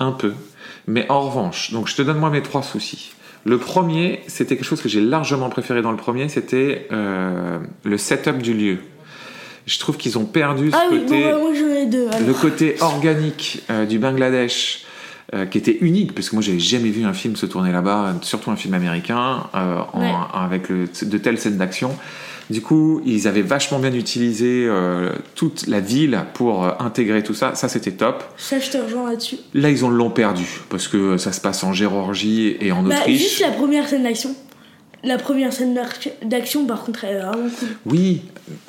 Un 0.00 0.12
peu. 0.12 0.32
Mais 0.86 1.06
en 1.10 1.20
revanche, 1.20 1.72
donc 1.72 1.88
je 1.88 1.94
te 1.94 2.02
donne 2.02 2.18
moi 2.18 2.30
mes 2.30 2.42
trois 2.42 2.62
soucis. 2.62 3.12
Le 3.44 3.58
premier, 3.58 4.20
c'était 4.26 4.56
quelque 4.56 4.64
chose 4.64 4.80
que 4.82 4.88
j'ai 4.88 5.00
largement 5.00 5.48
préféré 5.48 5.82
dans 5.82 5.90
le 5.90 5.96
premier, 5.96 6.28
c'était 6.28 6.86
euh, 6.92 7.58
le 7.84 7.98
setup 7.98 8.38
du 8.38 8.54
lieu. 8.54 8.78
Je 9.66 9.78
trouve 9.78 9.96
qu'ils 9.96 10.18
ont 10.18 10.24
perdu 10.24 10.70
ce 10.70 10.76
Ah 10.76 10.86
oui, 10.90 11.00
côté. 11.02 11.22
bah, 11.24 11.38
moi 11.38 11.50
j'en 11.54 11.68
ai 11.74 11.86
deux. 11.86 12.08
alors. 12.08 12.20
le 12.26 12.34
côté 12.34 12.76
organique 12.80 13.62
euh, 13.70 13.84
du 13.86 13.98
Bangladesh 14.00 14.84
euh, 15.34 15.46
qui 15.46 15.58
était 15.58 15.78
unique 15.80 16.14
parce 16.14 16.30
que 16.30 16.34
moi 16.36 16.42
j'avais 16.42 16.58
jamais 16.58 16.90
vu 16.90 17.04
un 17.04 17.12
film 17.12 17.36
se 17.36 17.46
tourner 17.46 17.70
là-bas 17.70 18.14
surtout 18.22 18.50
un 18.50 18.56
film 18.56 18.74
américain 18.74 19.44
euh, 19.54 19.78
en- 19.92 20.00
Ouais. 20.00 20.12
avec 20.34 20.68
le- 20.68 20.88
de 21.02 21.18
telles 21.18 21.38
scènes 21.38 21.58
d'action 21.58 21.96
du 22.50 22.60
coup 22.60 23.00
ils 23.06 23.26
avaient 23.28 23.42
vachement 23.42 23.78
bien 23.78 23.92
utilisé 23.94 24.66
euh, 24.68 25.10
toute 25.34 25.66
la 25.66 25.80
ville 25.80 26.24
pour 26.34 26.64
euh, 26.64 26.70
intégrer 26.80 27.22
tout 27.22 27.34
ça 27.34 27.54
ça 27.54 27.68
c'était 27.68 27.92
top 27.92 28.24
Ça, 28.36 28.58
je 28.58 28.70
te 28.70 28.78
rejoins 28.78 29.10
là-dessus. 29.10 29.36
là 29.54 29.70
ils 29.70 29.84
ont 29.84 29.90
l'ont 29.90 30.10
perdu 30.10 30.46
parce 30.68 30.88
que 30.88 31.16
ça 31.16 31.32
se 31.32 31.40
passe 31.40 31.62
en 31.64 31.72
Géorgie 31.72 32.56
et 32.60 32.72
en 32.72 32.82
Bah, 32.82 32.96
Autriche 33.00 33.18
juste 33.20 33.40
la 33.40 33.50
première 33.50 33.88
scène 33.88 34.02
d'action. 34.02 34.34
La 35.04 35.18
première 35.18 35.52
scène 35.52 35.74
d'ac- 35.74 36.14
d'action, 36.24 36.64
par 36.64 36.84
contre, 36.84 37.04
elle 37.04 37.16
est 37.16 37.20
vraiment 37.20 37.48
cool. 37.58 37.68
oui 37.86 38.22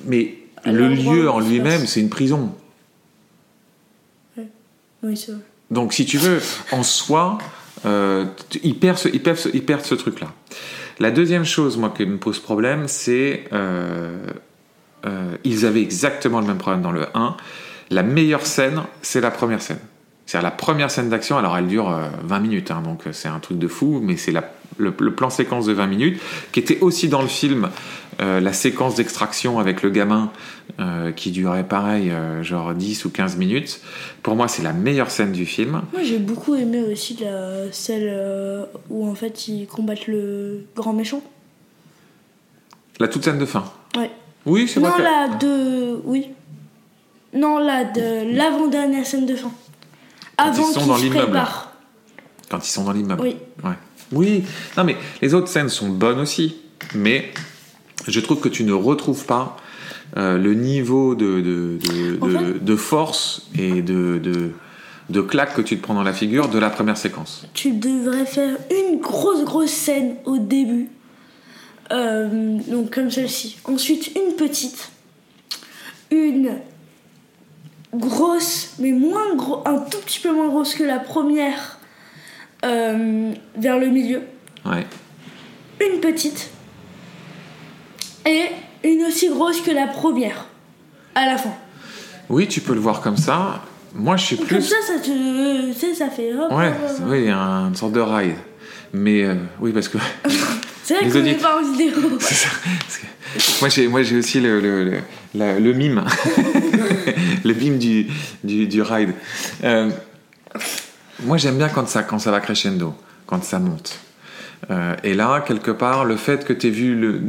mais 0.06 0.36
le 0.66 0.88
lieu 0.90 1.30
en 1.30 1.40
lui-même 1.40 1.86
c'est 1.86 2.00
une 2.02 2.10
prison 2.10 2.54
Oui, 5.04 5.18
c'est 5.18 5.32
vrai. 5.34 5.42
Donc, 5.70 5.92
si 5.94 6.06
tu 6.06 6.18
veux, 6.18 6.40
en 6.72 6.84
soi, 6.84 7.38
euh, 7.86 8.26
tu- 8.50 8.60
ils 8.64 8.78
perdent 8.80 8.98
ce, 8.98 9.10
ils 9.10 9.22
perdent 9.22 9.38
ce, 9.38 9.50
ils 9.54 9.66
perdent 9.66 9.84
ce 9.84 9.96
truc-là. 9.96 10.28
La 11.00 11.12
deuxième 11.12 11.46
chose, 11.46 11.78
moi, 11.78 11.94
qui 11.96 12.06
me 12.06 12.18
pose 12.18 12.40
problème, 12.40 12.88
c'est 12.88 13.46
euh, 13.54 14.26
euh, 15.06 15.36
ils 15.44 15.66
avaient 15.66 15.82
exactement 15.82 16.40
le 16.40 16.48
même 16.48 16.58
problème 16.58 16.82
dans 16.82 16.92
le 16.92 17.06
1. 17.14 17.36
La 17.90 18.04
meilleure 18.04 18.46
scène, 18.46 18.82
c'est 19.02 19.22
la 19.22 19.32
première 19.32 19.62
scène. 19.62 19.80
C'est-à-dire 20.26 20.50
la 20.50 20.56
première 20.56 20.90
scène 20.90 21.10
d'action, 21.10 21.38
alors 21.38 21.58
elle 21.58 21.68
dure 21.68 21.92
euh, 21.92 22.08
20 22.24 22.40
minutes, 22.40 22.72
hein, 22.72 22.82
donc 22.84 23.08
euh, 23.08 23.12
c'est 23.12 23.28
un 23.28 23.40
truc 23.40 23.58
de 23.60 23.68
fou, 23.68 24.00
mais 24.02 24.16
c'est 24.18 24.32
la- 24.32 24.50
le, 24.78 24.94
le 25.00 25.14
plan 25.14 25.30
séquence 25.30 25.66
de 25.66 25.74
20 25.74 25.88
minutes, 25.88 26.22
qui 26.52 26.60
était 26.60 26.80
aussi 26.82 27.08
dans 27.10 27.22
le 27.22 27.28
film 27.28 27.70
euh, 28.22 28.40
la 28.40 28.54
séquence 28.54 28.96
d'extraction 28.96 29.60
avec 29.60 29.82
le 29.82 29.90
gamin, 29.90 30.32
euh, 30.80 31.12
qui 31.12 31.32
durait 31.32 31.64
pareil, 31.68 32.12
euh, 32.12 32.44
genre 32.44 32.74
10 32.74 33.06
ou 33.06 33.10
15 33.10 33.38
minutes. 33.38 33.82
Pour 34.22 34.36
moi, 34.36 34.48
c'est 34.48 34.62
la 34.64 34.74
meilleure 34.74 35.10
scène 35.12 35.32
du 35.32 35.46
film. 35.46 35.82
Moi 35.94 36.04
j'ai 36.04 36.20
beaucoup 36.20 36.56
aimé 36.56 36.82
aussi 36.92 37.18
la, 37.22 37.72
celle 37.72 38.68
où 38.90 39.08
en 39.08 39.16
fait 39.16 39.48
ils 39.48 39.66
combattent 39.68 40.08
le 40.08 40.66
grand 40.76 40.94
méchant. 40.94 41.22
La 43.00 43.08
toute 43.08 43.24
scène 43.26 43.40
de 43.40 43.46
fin. 43.46 43.64
Ouais. 43.98 44.12
Oui, 44.46 44.68
c'est 44.68 44.80
Non, 44.80 44.90
vrai. 44.90 44.98
que- 45.00 45.04
la 45.04 45.28
de. 45.38 46.00
Oui. 46.04 46.30
Non, 47.34 47.58
la 47.58 47.84
de 47.84 48.36
l'avant-dernière 48.36 49.06
scène 49.06 49.26
de 49.26 49.36
fin. 49.36 49.52
Quand 50.38 50.46
Avant 50.46 50.70
ils 50.70 50.74
sont 50.74 50.80
qu'ils 50.80 50.88
dans 50.88 50.98
se 50.98 51.04
l'immeuble. 51.04 51.42
Quand 52.50 52.60
ils 52.68 52.70
sont 52.72 52.84
dans 52.84 52.92
l'immeuble. 52.92 53.22
Oui. 53.24 53.38
Ouais. 53.64 53.72
Oui, 54.12 54.44
non 54.78 54.84
mais 54.84 54.96
les 55.22 55.34
autres 55.34 55.48
scènes 55.48 55.70
sont 55.70 55.90
bonnes 55.90 56.20
aussi, 56.20 56.56
mais 56.96 57.32
je 58.08 58.20
trouve 58.20 58.40
que 58.40 58.50
tu 58.50 58.64
ne 58.64 58.74
retrouves 58.74 59.26
pas 59.26 59.58
euh, 60.18 60.38
le 60.38 60.54
niveau 60.54 61.16
de, 61.16 61.42
de, 61.42 61.80
de, 61.82 62.18
En 62.22 62.28
de- 62.28 62.38
fait- 62.38 62.64
de 62.66 62.76
force 62.76 63.48
et 63.58 63.82
de, 63.82 64.20
de, 64.22 64.52
de 65.10 65.22
claque 65.22 65.56
que 65.56 65.62
tu 65.62 65.78
te 65.78 65.82
prends 65.82 65.96
dans 65.96 66.04
la 66.04 66.14
figure 66.14 66.50
de 66.50 66.60
la 66.60 66.70
première 66.70 66.98
séquence. 66.98 67.46
Tu 67.54 67.72
devrais 67.72 68.26
faire 68.26 68.58
une 68.70 69.00
grosse, 69.00 69.44
grosse 69.44 69.72
scène 69.72 70.16
au 70.26 70.38
début. 70.38 70.90
Euh, 71.92 72.60
donc, 72.68 72.94
comme 72.94 73.10
celle-ci. 73.12 73.58
Ensuite, 73.66 74.12
une 74.16 74.36
petite. 74.36 74.90
Une 76.12 76.58
grosse, 77.94 78.74
mais 78.80 78.92
moins 78.92 79.36
gros, 79.36 79.62
un 79.68 79.78
tout 79.80 80.00
petit 80.00 80.20
peu 80.20 80.32
moins 80.34 80.48
grosse 80.48 80.76
que 80.76 80.84
la 80.84 81.00
première. 81.00 81.80
Euh, 82.64 83.32
vers 83.58 83.78
le 83.80 83.88
milieu. 83.88 84.22
Ouais. 84.66 84.86
une 85.82 86.00
petite 86.00 86.50
et 88.26 88.46
une 88.84 89.04
aussi 89.08 89.30
grosse 89.30 89.62
que 89.62 89.72
la 89.72 89.88
première 89.88 90.46
à 91.16 91.26
la 91.26 91.38
fin. 91.38 91.54
Oui, 92.30 92.48
tu 92.48 92.62
peux 92.62 92.74
le 92.74 92.80
voir 92.80 93.02
comme 93.02 93.18
ça. 93.18 93.62
Moi, 93.94 94.16
je 94.18 94.26
suis 94.26 94.38
Comme 94.38 94.48
plus. 94.48 94.62
ça, 94.62 94.76
ça 94.88 95.00
te, 95.00 95.72
tu 95.72 95.74
sais, 95.78 95.94
ça 95.94 96.10
fait. 96.10 96.34
hop, 96.34 96.52
Ouais, 96.52 96.70
hop, 96.70 96.76
hop. 97.00 97.06
oui, 97.08 97.30
une 97.30 97.76
sorte 97.76 97.92
de 97.94 98.00
ride. 98.00 98.36
Mais 98.94 99.24
euh, 99.24 99.36
oui, 99.60 99.72
parce 99.72 99.88
que 99.90 99.98
C'est 100.84 100.96
vrai 100.96 101.06
les 101.06 101.12
qu'on 101.12 101.20
n'est 101.20 101.34
pas 101.36 101.60
en 101.60 101.72
vidéo. 101.72 101.92
C'est 102.20 102.34
ça. 102.34 102.50
Parce 102.64 102.98
que 103.00 103.60
moi, 103.62 103.70
j'ai, 103.70 103.88
moi, 103.88 104.04
j'ai 104.04 104.18
aussi 104.18 104.40
le, 104.40 104.60
le, 104.60 104.84
le, 104.86 104.98
la- 105.36 105.60
le 105.60 105.74
mime. 105.74 106.04
le 107.44 107.54
mime 107.54 107.78
du, 107.78 108.08
du, 108.44 108.68
du 108.68 108.82
ride. 108.82 109.12
Euh, 109.64 109.90
moi, 111.26 111.38
j'aime 111.38 111.58
bien 111.58 111.70
quand 111.70 111.88
ça, 111.88 112.04
quand 112.04 112.20
ça 112.20 112.32
va 112.32 112.40
crescendo, 112.40 112.94
quand 113.26 113.44
ça 113.44 113.60
monte. 113.60 114.00
Euh, 114.72 114.96
et 115.04 115.14
là, 115.14 115.42
quelque 115.42 115.72
part, 115.72 116.06
le 116.06 116.16
fait 116.16 116.46
que 116.46 116.54
tu 116.54 116.68
aies 116.68 116.72
vu 116.72 116.96
le. 116.96 117.22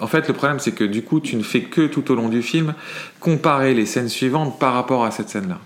En 0.00 0.06
fait, 0.06 0.26
le 0.28 0.34
problème, 0.34 0.58
c'est 0.58 0.72
que 0.72 0.84
du 0.84 1.02
coup, 1.02 1.20
tu 1.20 1.36
ne 1.36 1.42
fais 1.42 1.62
que 1.62 1.86
tout 1.86 2.10
au 2.10 2.14
long 2.14 2.28
du 2.28 2.42
film 2.42 2.74
comparer 3.20 3.74
les 3.74 3.86
scènes 3.86 4.08
suivantes 4.08 4.58
par 4.58 4.74
rapport 4.74 5.04
à 5.04 5.10
cette 5.10 5.28
scène-là. 5.28 5.58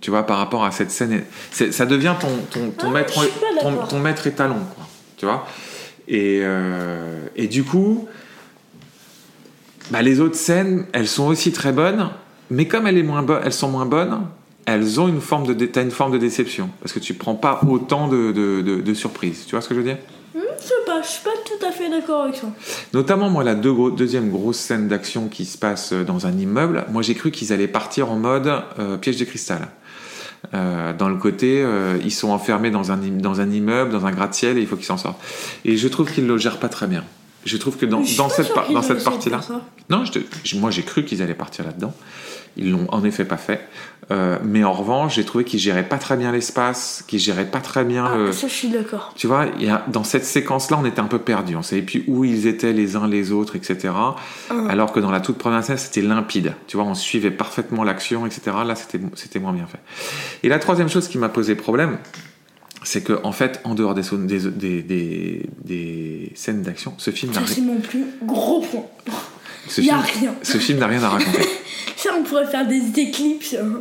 Tu 0.00 0.10
vois, 0.10 0.24
par 0.24 0.38
rapport 0.38 0.64
à 0.64 0.70
cette 0.70 0.90
scène. 0.90 1.22
Ça 1.50 1.86
devient 1.86 2.14
ton, 2.20 2.28
ton, 2.50 2.70
ton, 2.70 2.88
Ah, 2.88 2.90
maître, 2.90 3.20
ton, 3.88 3.98
maître 3.98 4.26
étalon, 4.26 4.60
quoi. 4.74 4.86
Tu 5.16 5.26
vois? 5.26 5.46
Et, 6.06 6.40
euh, 6.42 7.26
et 7.34 7.48
du 7.48 7.64
coup, 7.64 8.06
bah, 9.90 10.02
les 10.02 10.20
autres 10.20 10.36
scènes, 10.36 10.86
elles 10.92 11.08
sont 11.08 11.26
aussi 11.26 11.52
très 11.52 11.72
bonnes, 11.72 12.10
mais 12.50 12.66
comme 12.66 12.86
elles, 12.86 12.98
est 12.98 13.02
moins 13.02 13.24
elles 13.42 13.52
sont 13.52 13.68
moins 13.68 13.86
bonnes, 13.86 14.20
elles 14.70 15.00
ont 15.00 15.08
une 15.08 15.20
forme 15.20 15.46
de, 15.46 15.54
dé- 15.54 15.70
une 15.80 15.90
forme 15.90 16.12
de 16.12 16.18
déception. 16.18 16.68
Parce 16.80 16.92
que 16.92 16.98
tu 16.98 17.14
prends 17.14 17.34
pas 17.34 17.60
autant 17.68 18.06
de, 18.08 18.32
de, 18.32 18.60
de- 18.60 18.80
de 18.82 18.94
surprises. 18.94 19.44
Tu 19.46 19.52
vois 19.52 19.62
ce 19.62 19.68
que 19.68 19.74
je 19.74 19.80
veux 19.80 19.86
dire? 19.86 19.98
Hmm, 20.34 20.40
je 20.60 20.66
sais 20.66 20.74
pas, 20.86 21.00
je 21.02 21.08
suis 21.08 21.24
pas 21.24 21.30
tout 21.46 21.66
à 21.66 21.72
fait 21.72 21.88
d'accord 21.88 22.24
avec 22.24 22.36
ça. 22.36 22.46
Notamment, 22.92 23.30
moi, 23.30 23.42
la 23.44 23.54
deux 23.54 23.74
deuxième 23.96 24.30
grosse 24.30 24.58
scène 24.58 24.86
d'action 24.88 25.28
qui 25.28 25.44
se 25.46 25.56
passe 25.56 25.92
dans 25.92 26.26
un 26.26 26.32
immeuble, 26.36 26.84
moi 26.92 27.00
j'ai 27.02 27.14
cru 27.14 27.30
qu'ils 27.30 27.52
allaient 27.52 27.66
partir 27.66 28.10
en 28.10 28.16
mode 28.16 28.52
euh, 28.78 28.96
piège 28.98 29.16
de 29.16 29.24
cristal. 29.24 29.68
Euh, 30.54 30.92
dans 30.92 31.08
le 31.08 31.16
côté, 31.16 31.62
euh, 31.62 31.96
ils 32.04 32.12
sont 32.12 32.28
enfermés 32.30 32.70
dans 32.70 32.92
un, 32.92 32.96
dans 32.98 33.40
un 33.40 33.50
immeuble, 33.50 33.90
dans 33.90 34.06
un 34.06 34.12
gratte-ciel, 34.12 34.56
et 34.58 34.60
il 34.60 34.66
faut 34.66 34.76
qu'ils 34.76 34.84
s'en 34.86 34.96
sortent. 34.98 35.20
Et 35.64 35.76
je 35.76 35.88
trouve 35.88 36.12
qu'ils 36.12 36.26
le 36.26 36.36
gèrent 36.38 36.60
pas 36.60 36.68
très 36.68 36.86
bien. 36.86 37.04
Je 37.44 37.56
trouve 37.56 37.76
que 37.76 37.86
dans, 37.86 38.04
cette, 38.04 38.52
par- 38.52 38.70
dans 38.70 38.82
cette 38.82 39.02
partie-là, 39.02 39.40
non, 39.90 40.04
je 40.04 40.12
te- 40.12 40.56
moi 40.56 40.70
j'ai 40.70 40.82
cru 40.82 41.04
qu'ils 41.04 41.22
allaient 41.22 41.34
partir 41.34 41.64
là-dedans. 41.64 41.94
Ils 42.58 42.70
l'ont 42.72 42.86
en 42.90 43.04
effet 43.04 43.24
pas 43.24 43.36
fait. 43.36 43.60
Euh, 44.10 44.38
mais 44.42 44.64
en 44.64 44.72
revanche, 44.72 45.16
j'ai 45.16 45.24
trouvé 45.24 45.44
qu'ils 45.44 45.60
géraient 45.60 45.86
pas 45.86 45.98
très 45.98 46.16
bien 46.16 46.32
l'espace, 46.32 47.04
qu'ils 47.06 47.18
géraient 47.18 47.44
pas 47.44 47.60
très 47.60 47.84
bien 47.84 48.06
Ah, 48.06 48.16
le, 48.16 48.32
ça, 48.32 48.48
je 48.48 48.52
suis 48.54 48.68
d'accord. 48.68 49.12
tu 49.16 49.26
vois, 49.26 49.46
il 49.58 49.66
y 49.66 49.68
a, 49.68 49.84
dans 49.88 50.02
cette 50.04 50.24
séquence-là, 50.24 50.78
on 50.80 50.86
était 50.86 51.00
un 51.00 51.08
peu 51.08 51.18
perdus. 51.18 51.56
On 51.56 51.62
savait 51.62 51.82
plus 51.82 52.04
où 52.06 52.24
ils 52.24 52.46
étaient 52.46 52.72
les 52.72 52.96
uns 52.96 53.06
les 53.06 53.32
autres, 53.32 53.54
etc. 53.56 53.90
Alors 54.68 54.92
que 54.92 55.00
dans 55.00 55.10
la 55.10 55.20
toute 55.20 55.36
première 55.36 55.62
scène, 55.62 55.76
c'était 55.76 56.00
limpide. 56.00 56.54
Tu 56.66 56.76
vois, 56.78 56.86
on 56.86 56.94
suivait 56.94 57.30
parfaitement 57.30 57.84
l'action, 57.84 58.24
etc. 58.24 58.56
Là, 58.66 58.74
c'était, 58.74 59.38
moins 59.38 59.52
bien 59.52 59.66
fait. 59.66 59.80
Et 60.42 60.48
la 60.48 60.58
troisième 60.58 60.88
chose 60.88 61.06
qui 61.08 61.18
m'a 61.18 61.28
posé 61.28 61.54
problème, 61.54 61.98
c'est 62.82 63.02
que, 63.02 63.20
en 63.24 63.32
fait, 63.32 63.60
en 63.64 63.74
dehors 63.74 63.94
des, 63.94 64.02
des, 64.12 64.50
des, 64.50 64.82
des, 64.82 65.46
des 65.64 66.32
scènes 66.34 66.62
d'action, 66.62 66.94
ce 66.96 67.10
film 67.10 67.34
Ça, 67.34 67.42
c'est 67.46 67.60
mon 67.60 67.80
plus 67.80 68.06
gros 68.22 68.60
point. 68.60 68.86
Ce 69.68 69.80
y 69.80 69.90
a 69.90 69.98
film- 70.02 70.20
rien. 70.30 70.34
ce 70.42 70.58
film 70.58 70.78
n'a 70.78 70.86
rien 70.86 71.02
à 71.02 71.08
raconter. 71.10 71.42
Ça, 71.96 72.10
on 72.18 72.22
pourrait 72.22 72.46
faire 72.46 72.66
des 72.66 72.80
éclipses. 73.00 73.56
hein. 73.60 73.80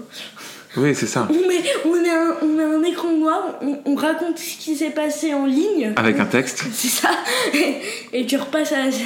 Oui, 0.75 0.93
c'est 0.95 1.07
ça. 1.07 1.27
On 1.29 1.47
met, 1.47 1.61
on 1.85 2.01
met, 2.01 2.09
un, 2.09 2.35
on 2.41 2.47
met 2.47 2.63
un 2.63 2.83
écran 2.83 3.11
noir, 3.11 3.55
on, 3.61 3.79
on 3.85 3.95
raconte 3.95 4.37
ce 4.37 4.57
qui 4.57 4.75
s'est 4.75 4.89
passé 4.91 5.33
en 5.33 5.45
ligne. 5.45 5.93
Avec 5.95 6.19
un 6.19 6.25
texte. 6.25 6.63
C'est 6.73 6.87
ça. 6.89 7.09
Et, 7.53 7.77
et 8.13 8.25
tu 8.25 8.37
repasses 8.37 8.71
à 8.73 8.85
la, 8.85 8.91
scène- 8.91 9.05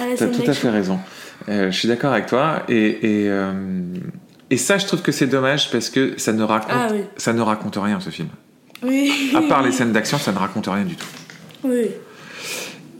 à 0.00 0.06
la 0.06 0.16
T'as 0.16 0.26
tout 0.28 0.48
à 0.48 0.52
fait 0.52 0.70
raison. 0.70 0.98
Euh, 1.48 1.70
je 1.70 1.78
suis 1.78 1.88
d'accord 1.88 2.12
avec 2.12 2.26
toi. 2.26 2.62
Et, 2.68 2.86
et, 3.02 3.28
euh, 3.28 3.52
et 4.50 4.56
ça, 4.56 4.78
je 4.78 4.86
trouve 4.86 5.02
que 5.02 5.12
c'est 5.12 5.26
dommage 5.26 5.70
parce 5.70 5.90
que 5.90 6.14
ça 6.16 6.32
ne 6.32 6.42
raconte, 6.44 6.70
Ah 6.72 6.88
oui. 6.92 7.00
ça 7.16 7.32
ne 7.32 7.40
raconte 7.40 7.76
rien, 7.76 7.98
ce 8.00 8.10
film. 8.10 8.28
Oui. 8.84 9.32
À 9.36 9.42
part 9.42 9.62
les 9.62 9.70
scènes 9.72 9.92
d'action, 9.92 10.18
ça 10.18 10.32
ne 10.32 10.38
raconte 10.38 10.66
rien 10.68 10.84
du 10.84 10.94
tout. 10.96 11.06
Oui. 11.64 11.86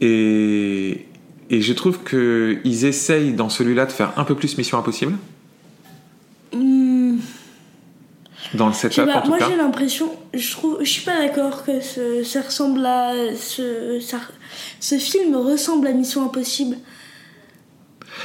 Et, 0.01 1.07
et 1.53 1.61
je 1.61 1.73
trouve 1.73 2.03
qu'ils 2.03 2.85
essayent 2.85 3.33
dans 3.35 3.49
celui-là 3.49 3.87
de 3.87 3.93
faire 3.93 4.13
un 4.17 4.25
peu 4.25 4.35
plus 4.35 4.59
Mission 4.59 4.79
Impossible, 4.79 5.15
Hmm, 6.53 7.17
dans 8.55 8.67
le 8.69 8.75
setup 8.75 9.07
pas, 9.07 9.19
en 9.19 9.23
tout 9.23 9.29
moi 9.29 9.39
cas. 9.39 9.49
j'ai 9.49 9.57
l'impression, 9.57 10.11
je 10.35 10.51
trouve, 10.53 10.79
je 10.83 10.89
suis 10.91 11.03
pas 11.05 11.17
d'accord 11.19 11.65
que 11.65 11.81
ce- 11.81 12.23
ça 12.25 12.43
ressemble 12.43 12.85
à 12.85 13.13
ce, 13.37 13.99
ça- 14.01 14.21
ce 14.81 14.97
film 14.99 15.35
ressemble 15.37 15.87
à 15.87 15.93
Mission 15.93 16.25
Impossible. 16.27 16.77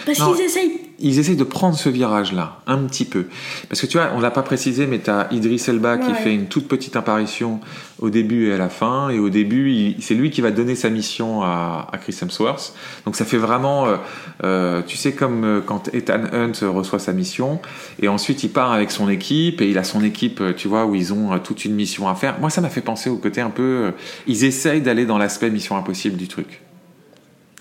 Parce 0.06 0.18
qu'ils 0.20 0.42
essayent. 0.44 0.82
Ils 1.00 1.20
essayent 1.20 1.36
de 1.36 1.44
prendre 1.44 1.78
ce 1.78 1.90
virage-là, 1.90 2.60
un 2.66 2.80
petit 2.80 3.06
peu. 3.06 3.26
Parce 3.70 3.80
que 3.82 3.86
tu 3.86 4.00
vois, 4.00 4.10
on 4.16 4.20
l'a 4.20 4.32
pas 4.32 4.42
précisé, 4.42 4.88
mais 4.88 4.98
tu 4.98 5.12
as 5.12 5.28
Idris 5.32 5.64
Elba 5.68 6.00
qui 6.00 6.08
Ouais. 6.10 6.16
fait 6.16 6.34
une 6.34 6.48
toute 6.48 6.68
petite 6.68 6.96
apparition 6.96 7.60
au 8.00 8.10
début 8.10 8.48
et 8.50 8.54
à 8.54 8.58
la 8.58 8.68
fin. 8.68 9.10
Et 9.10 9.20
au 9.20 9.30
début, 9.30 9.94
c'est 10.00 10.16
lui 10.16 10.32
qui 10.32 10.42
va 10.42 10.50
donner 10.50 10.74
sa 10.74 10.90
mission 10.90 11.44
à, 11.44 11.88
à 11.92 11.98
Chris 12.00 12.18
Hemsworth. 12.20 12.74
Donc 13.06 13.16
ça 13.16 13.26
fait 13.26 13.38
vraiment, 13.38 13.86
euh, 13.86 13.98
euh, 14.44 14.82
tu 14.88 14.98
sais, 14.98 15.12
comme 15.14 15.44
euh, 15.44 15.62
quand 15.64 15.94
Ethan 15.94 16.22
Hunt 16.34 16.54
reçoit 16.64 16.98
sa 16.98 17.14
mission. 17.14 17.60
Et 18.02 18.08
ensuite, 18.08 18.44
il 18.44 18.50
part 18.50 18.72
avec 18.72 18.90
son 18.90 19.08
équipe. 19.08 19.62
Et 19.62 19.70
il 19.70 19.78
a 19.78 19.84
son 19.84 20.04
équipe, 20.04 20.42
tu 20.58 20.68
vois, 20.68 20.86
où 20.88 20.96
ils 20.96 21.14
ont 21.14 21.38
toute 21.38 21.64
une 21.66 21.76
mission 21.76 22.08
à 22.10 22.16
faire. 22.16 22.40
Moi, 22.40 22.50
ça 22.50 22.60
m'a 22.62 22.70
fait 22.70 22.82
penser 22.82 23.12
au 23.12 23.18
côté 23.18 23.40
un 23.40 23.52
peu... 23.52 23.62
euh, 23.62 23.92
ils 24.26 24.46
essayent 24.46 24.82
d'aller 24.82 25.06
dans 25.06 25.20
l'aspect 25.20 25.52
mission 25.52 25.78
impossible 25.78 26.18
du 26.18 26.28
truc. 26.28 26.62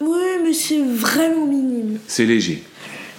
Oui, 0.01 0.09
mais 0.42 0.55
c'est 0.55 0.83
vraiment 0.83 1.46
minime. 1.46 1.99
C'est 2.07 2.25
léger. 2.25 2.62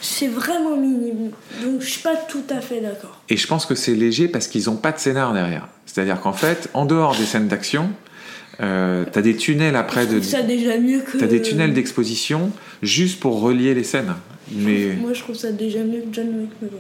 C'est 0.02 0.28
vraiment 0.28 0.78
minime. 0.78 1.32
Donc 1.64 1.82
je 1.82 1.88
suis 1.90 2.02
pas 2.02 2.16
tout 2.16 2.44
à 2.50 2.62
fait 2.62 2.82
d'accord. 2.82 3.22
Et 3.30 3.38
je 3.38 3.48
pense 3.48 3.66
que 3.66 3.76
c'est 3.76 3.96
léger 3.96 4.28
parce 4.28 4.48
qu'ils 4.48 4.66
n'ont 4.66 4.76
pas 4.76 4.92
de 4.92 5.00
scénar 5.00 5.34
derrière. 5.34 5.68
C'est-à-dire 5.86 6.22
qu'en 6.22 6.34
fait, 6.34 6.70
en 6.74 6.86
dehors 6.86 7.16
des 7.16 7.26
scènes 7.26 7.48
d'action, 7.48 7.90
euh, 8.60 9.06
t'as 9.12 9.22
des 9.22 9.36
tunnels 9.36 9.76
après 9.76 10.08
Je 10.08 10.16
de, 10.16 10.22
ça 10.22 10.42
déjà 10.42 10.78
mieux 10.78 11.00
que. 11.00 11.18
t'as 11.18 11.28
des 11.28 11.42
tunnels 11.42 11.74
d'exposition 11.74 12.52
juste 12.82 13.20
pour 13.20 13.42
relier 13.42 13.74
les 13.74 13.84
scènes. 13.84 14.14
Mais 14.52 14.96
Moi 15.00 15.14
je 15.14 15.22
trouve 15.22 15.36
ça 15.36 15.52
déjà 15.52 15.80
mieux 15.80 16.02
que 16.02 16.14
John 16.14 16.28
Wick, 16.28 16.52
mais 16.62 16.70
bon. 16.70 16.78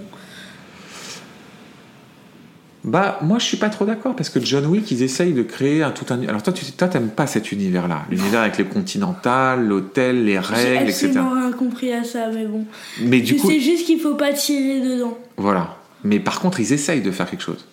Bah 2.88 3.20
moi 3.22 3.38
je 3.38 3.46
suis 3.46 3.58
pas 3.58 3.70
trop 3.70 3.86
d'accord 3.86 4.16
parce 4.16 4.30
que 4.30 4.40
John 4.40 4.66
Wick 4.66 4.90
ils 4.90 5.04
essayent 5.04 5.34
de 5.34 5.44
créer 5.44 5.84
un 5.84 5.92
tout 5.92 6.06
un. 6.12 6.24
Alors 6.28 6.42
toi 6.42 6.52
tu 6.54 6.66
toi 6.72 6.88
t'aimes 6.88 7.10
pas 7.10 7.28
cet 7.28 7.52
univers-là, 7.52 8.06
l'univers 8.10 8.42
avec 8.42 8.58
les 8.58 8.64
continentales, 8.64 9.68
l'hôtel, 9.68 10.26
les 10.26 10.34
J'ai 10.34 10.40
règles, 10.40 10.90
etc. 10.90 11.06
absolument 11.10 11.30
rien 11.36 11.52
compris 11.52 11.92
à 11.94 12.04
ça, 12.04 12.30
mais 12.34 12.46
bon. 12.46 12.66
Mais 13.02 13.20
du 13.22 13.36
coup 13.36 13.50
sais 13.52 13.60
juste 13.60 13.86
qu'il 13.86 14.00
faut 14.00 14.16
pas 14.16 14.34
tirer 14.34 14.80
dedans. 14.82 15.18
voilà. 15.38 15.76
Mais 16.04 16.20
par 16.20 16.40
contre 16.40 16.60
ils 16.60 16.72
essayent 16.74 17.02
de 17.02 17.12
faire 17.12 17.30
quelque 17.30 17.44
chose. 17.44 17.66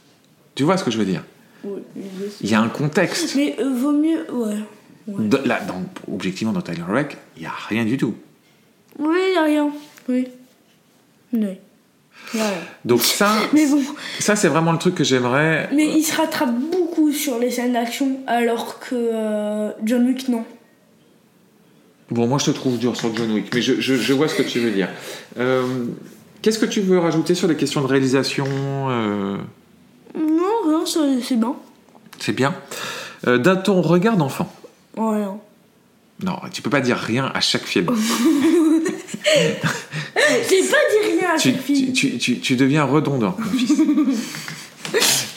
Tu 0.54 0.64
vois 0.64 0.76
ce 0.76 0.84
que 0.84 0.90
je 0.90 0.98
veux 0.98 1.04
dire? 1.06 1.22
Oui. 1.64 1.80
Il 2.42 2.50
y 2.50 2.54
a 2.54 2.60
un 2.60 2.68
contexte. 2.68 3.34
Mais 3.36 3.56
euh, 3.58 3.72
vaut 3.74 3.92
mieux. 3.92 4.26
Ouais. 4.32 4.54
Ouais. 5.06 5.26
De- 5.28 5.40
là, 5.46 5.60
dans- 5.66 5.82
objectivement, 6.12 6.52
dans 6.52 6.60
Tyler 6.62 6.82
Rake, 6.88 7.16
il 7.36 7.40
n'y 7.40 7.46
a 7.46 7.52
rien 7.68 7.84
du 7.84 7.96
tout. 7.96 8.14
Oui, 8.98 9.16
y 9.34 9.38
a 9.38 9.42
rien. 9.44 9.70
Oui. 10.08 10.28
Oui. 11.32 11.46
Donc 12.84 13.02
ça, 13.02 13.30
Mais 13.52 13.66
bon, 13.66 13.80
ça 14.18 14.34
c'est 14.36 14.48
vraiment 14.48 14.72
le 14.72 14.78
truc 14.78 14.94
que 14.96 15.04
j'aimerais. 15.04 15.68
mais 15.72 15.86
il 15.86 16.02
se 16.02 16.16
rattrape 16.16 16.54
beaucoup 16.72 17.12
sur 17.12 17.38
les 17.38 17.50
scènes 17.50 17.72
d'action, 17.74 18.18
alors 18.26 18.80
que 18.80 18.94
euh, 18.94 19.70
John 19.84 20.06
Wick, 20.06 20.28
non. 20.28 20.44
Bon, 22.10 22.26
moi 22.26 22.38
je 22.38 22.46
te 22.46 22.50
trouve 22.50 22.78
dur 22.78 22.96
sur 22.96 23.14
John 23.16 23.30
Wick, 23.32 23.54
mais 23.54 23.62
je, 23.62 23.80
je- 23.80 23.94
je 23.94 24.12
vois 24.12 24.28
ce 24.28 24.34
que 24.34 24.42
tu 24.42 24.58
veux 24.60 24.70
dire. 24.70 24.88
Euh, 25.38 25.62
Qu'est-ce 26.42 26.58
que 26.58 26.66
tu 26.66 26.80
veux 26.80 26.98
rajouter 26.98 27.34
sur 27.34 27.48
les 27.48 27.56
questions 27.56 27.80
de 27.80 27.86
réalisation 27.86 28.44
euh, 28.90 29.36
Non, 30.14 30.68
rien, 30.68 30.84
c'est 31.22 31.36
bien. 31.36 31.54
C'est 32.18 32.32
bien. 32.34 32.54
Euh, 33.26 33.38
Dans 33.38 33.56
ton 33.56 33.80
regard 33.80 34.16
d'enfant. 34.18 34.52
Rien. 34.96 35.38
Non, 36.22 36.36
tu 36.52 36.60
peux 36.60 36.68
pas 36.70 36.80
dire 36.82 36.96
rien 36.98 37.30
à 37.34 37.40
chaque 37.40 37.64
film. 37.64 37.86
J'ai 39.34 40.62
pas 40.68 40.76
dit 40.90 41.18
rien 41.18 41.30
à 41.34 41.38
tu, 41.38 41.50
cette 41.50 41.60
fille. 41.62 41.92
tu, 41.92 42.18
tu, 42.18 42.56
deviens 42.56 42.84
redondant, 42.84 43.36
mon 43.38 43.50
fils. 43.58 43.72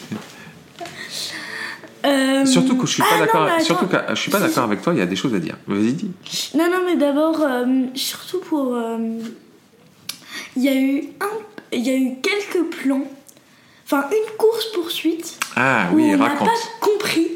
Euh, 2.06 2.46
Surtout 2.46 2.78
que 2.78 2.88
je 2.88 2.94
suis 2.94 3.02
pas 3.02 3.10
ah, 3.16 3.20
d'accord. 3.20 3.50
Surtout 3.60 3.88
que 3.88 3.98
je 4.10 4.16
suis 4.16 4.32
pas 4.32 4.40
d'accord 4.40 4.64
avec 4.66 4.82
toi. 4.82 4.94
Il 4.94 5.00
y 5.00 5.02
a 5.02 5.06
des 5.06 5.16
choses 5.18 5.34
à 5.34 5.40
dire. 5.40 5.58
Vas-y, 5.68 5.92
dis. 5.94 6.12
Non, 6.56 6.70
non, 6.72 6.78
mais 6.86 6.96
d'abord, 6.96 7.42
euh, 7.42 7.66
surtout 7.96 8.40
pour. 8.40 8.76
euh, 8.76 8.98
Il 10.56 10.64
y 10.64 10.70
a 10.70 10.76
eu 10.76 11.04
un. 11.20 11.30
Il 11.74 11.86
y 11.86 11.90
a 11.90 11.96
eu 11.98 12.14
quelques 12.22 12.64
plans. 12.70 13.04
Enfin, 13.86 14.06
une 14.12 14.38
course-poursuite. 14.38 15.38
Ah 15.58 15.88
où 15.92 15.96
oui, 15.98 16.12
on 16.14 16.18
n'a 16.18 16.28
raconte. 16.30 16.48
pas 16.48 16.54
compris 16.80 17.28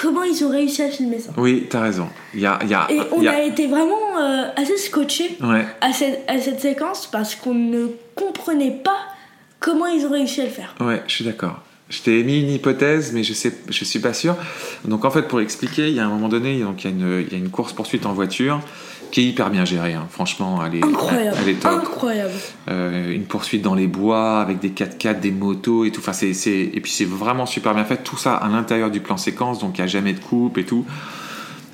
comment 0.00 0.22
ils 0.22 0.42
ont 0.44 0.48
réussi 0.50 0.82
à 0.82 0.88
filmer 0.88 1.18
ça. 1.18 1.30
Oui, 1.36 1.66
t'as 1.68 1.80
raison. 1.82 2.08
Y 2.34 2.46
a, 2.46 2.58
y 2.64 2.74
a, 2.74 2.86
Et 2.90 3.00
on 3.12 3.20
y 3.22 3.28
a- 3.28 3.32
a 3.32 3.42
été 3.42 3.66
vraiment 3.66 4.18
euh, 4.18 4.44
assez 4.56 4.76
scotché 4.78 5.36
Ouais. 5.42 5.64
à 5.80 5.92
cette, 5.92 6.24
à 6.28 6.40
cette 6.40 6.60
séquence 6.60 7.06
parce 7.06 7.34
qu'on 7.34 7.54
ne 7.54 7.88
comprenait 8.14 8.80
pas 8.82 8.96
comment 9.58 9.86
ils 9.86 10.06
ont 10.06 10.10
réussi 10.12 10.40
à 10.40 10.44
le 10.44 10.50
faire. 10.50 10.74
Ouais, 10.80 11.02
je 11.06 11.12
suis 11.14 11.24
d'accord. 11.24 11.60
Je 11.90 12.00
t'ai 12.02 12.20
émis 12.20 12.40
une 12.40 12.50
hypothèse, 12.52 13.12
mais 13.12 13.24
je 13.24 13.32
sais, 13.34 13.52
je 13.68 13.84
suis 13.84 13.98
pas 13.98 14.14
sûr. 14.14 14.36
Donc 14.84 15.04
en 15.04 15.10
fait, 15.10 15.22
pour 15.22 15.40
expliquer, 15.40 15.88
il 15.88 15.94
y 15.94 16.00
a 16.00 16.06
un 16.06 16.08
moment 16.08 16.28
donné, 16.28 16.60
donc 16.60 16.84
il 16.84 16.90
y 16.90 16.92
a 16.92 16.96
une, 16.96 17.24
il 17.26 17.32
y 17.32 17.34
a 17.34 17.38
une 17.38 17.50
course 17.50 17.72
poursuite 17.72 18.06
en 18.06 18.12
voiture 18.12 18.60
qui 19.10 19.20
est 19.20 19.24
hyper 19.24 19.50
bien 19.50 19.64
gérée. 19.64 19.94
hein. 19.94 20.06
Franchement, 20.10 20.60
elle 20.64 20.76
est, 20.76 20.84
Incroyable. 20.84 21.36
elle 21.42 21.48
est 21.48 21.54
top. 21.60 21.72
Incroyable. 21.82 22.30
Euh, 22.70 23.12
une 23.12 23.24
poursuite 23.24 23.62
dans 23.62 23.74
les 23.74 23.86
bois 23.86 24.40
avec 24.40 24.58
des 24.60 24.70
4x4, 24.70 25.20
des 25.20 25.30
motos 25.30 25.84
et 25.84 25.90
tout. 25.90 26.00
Enfin, 26.00 26.12
c'est, 26.12 26.32
c'est- 26.34 26.70
et 26.72 26.80
puis 26.80 26.90
c'est 26.92 27.04
vraiment 27.04 27.46
super 27.46 27.74
bien 27.74 27.84
fait. 27.84 27.98
Tout 28.02 28.16
ça 28.16 28.34
à 28.34 28.48
l'intérieur 28.48 28.90
du 28.90 29.00
plan 29.00 29.16
séquence, 29.16 29.58
donc 29.58 29.78
il 29.78 29.80
n'y 29.80 29.84
a 29.84 29.88
jamais 29.88 30.12
de 30.12 30.20
coupe 30.20 30.58
et 30.58 30.64
tout. 30.64 30.84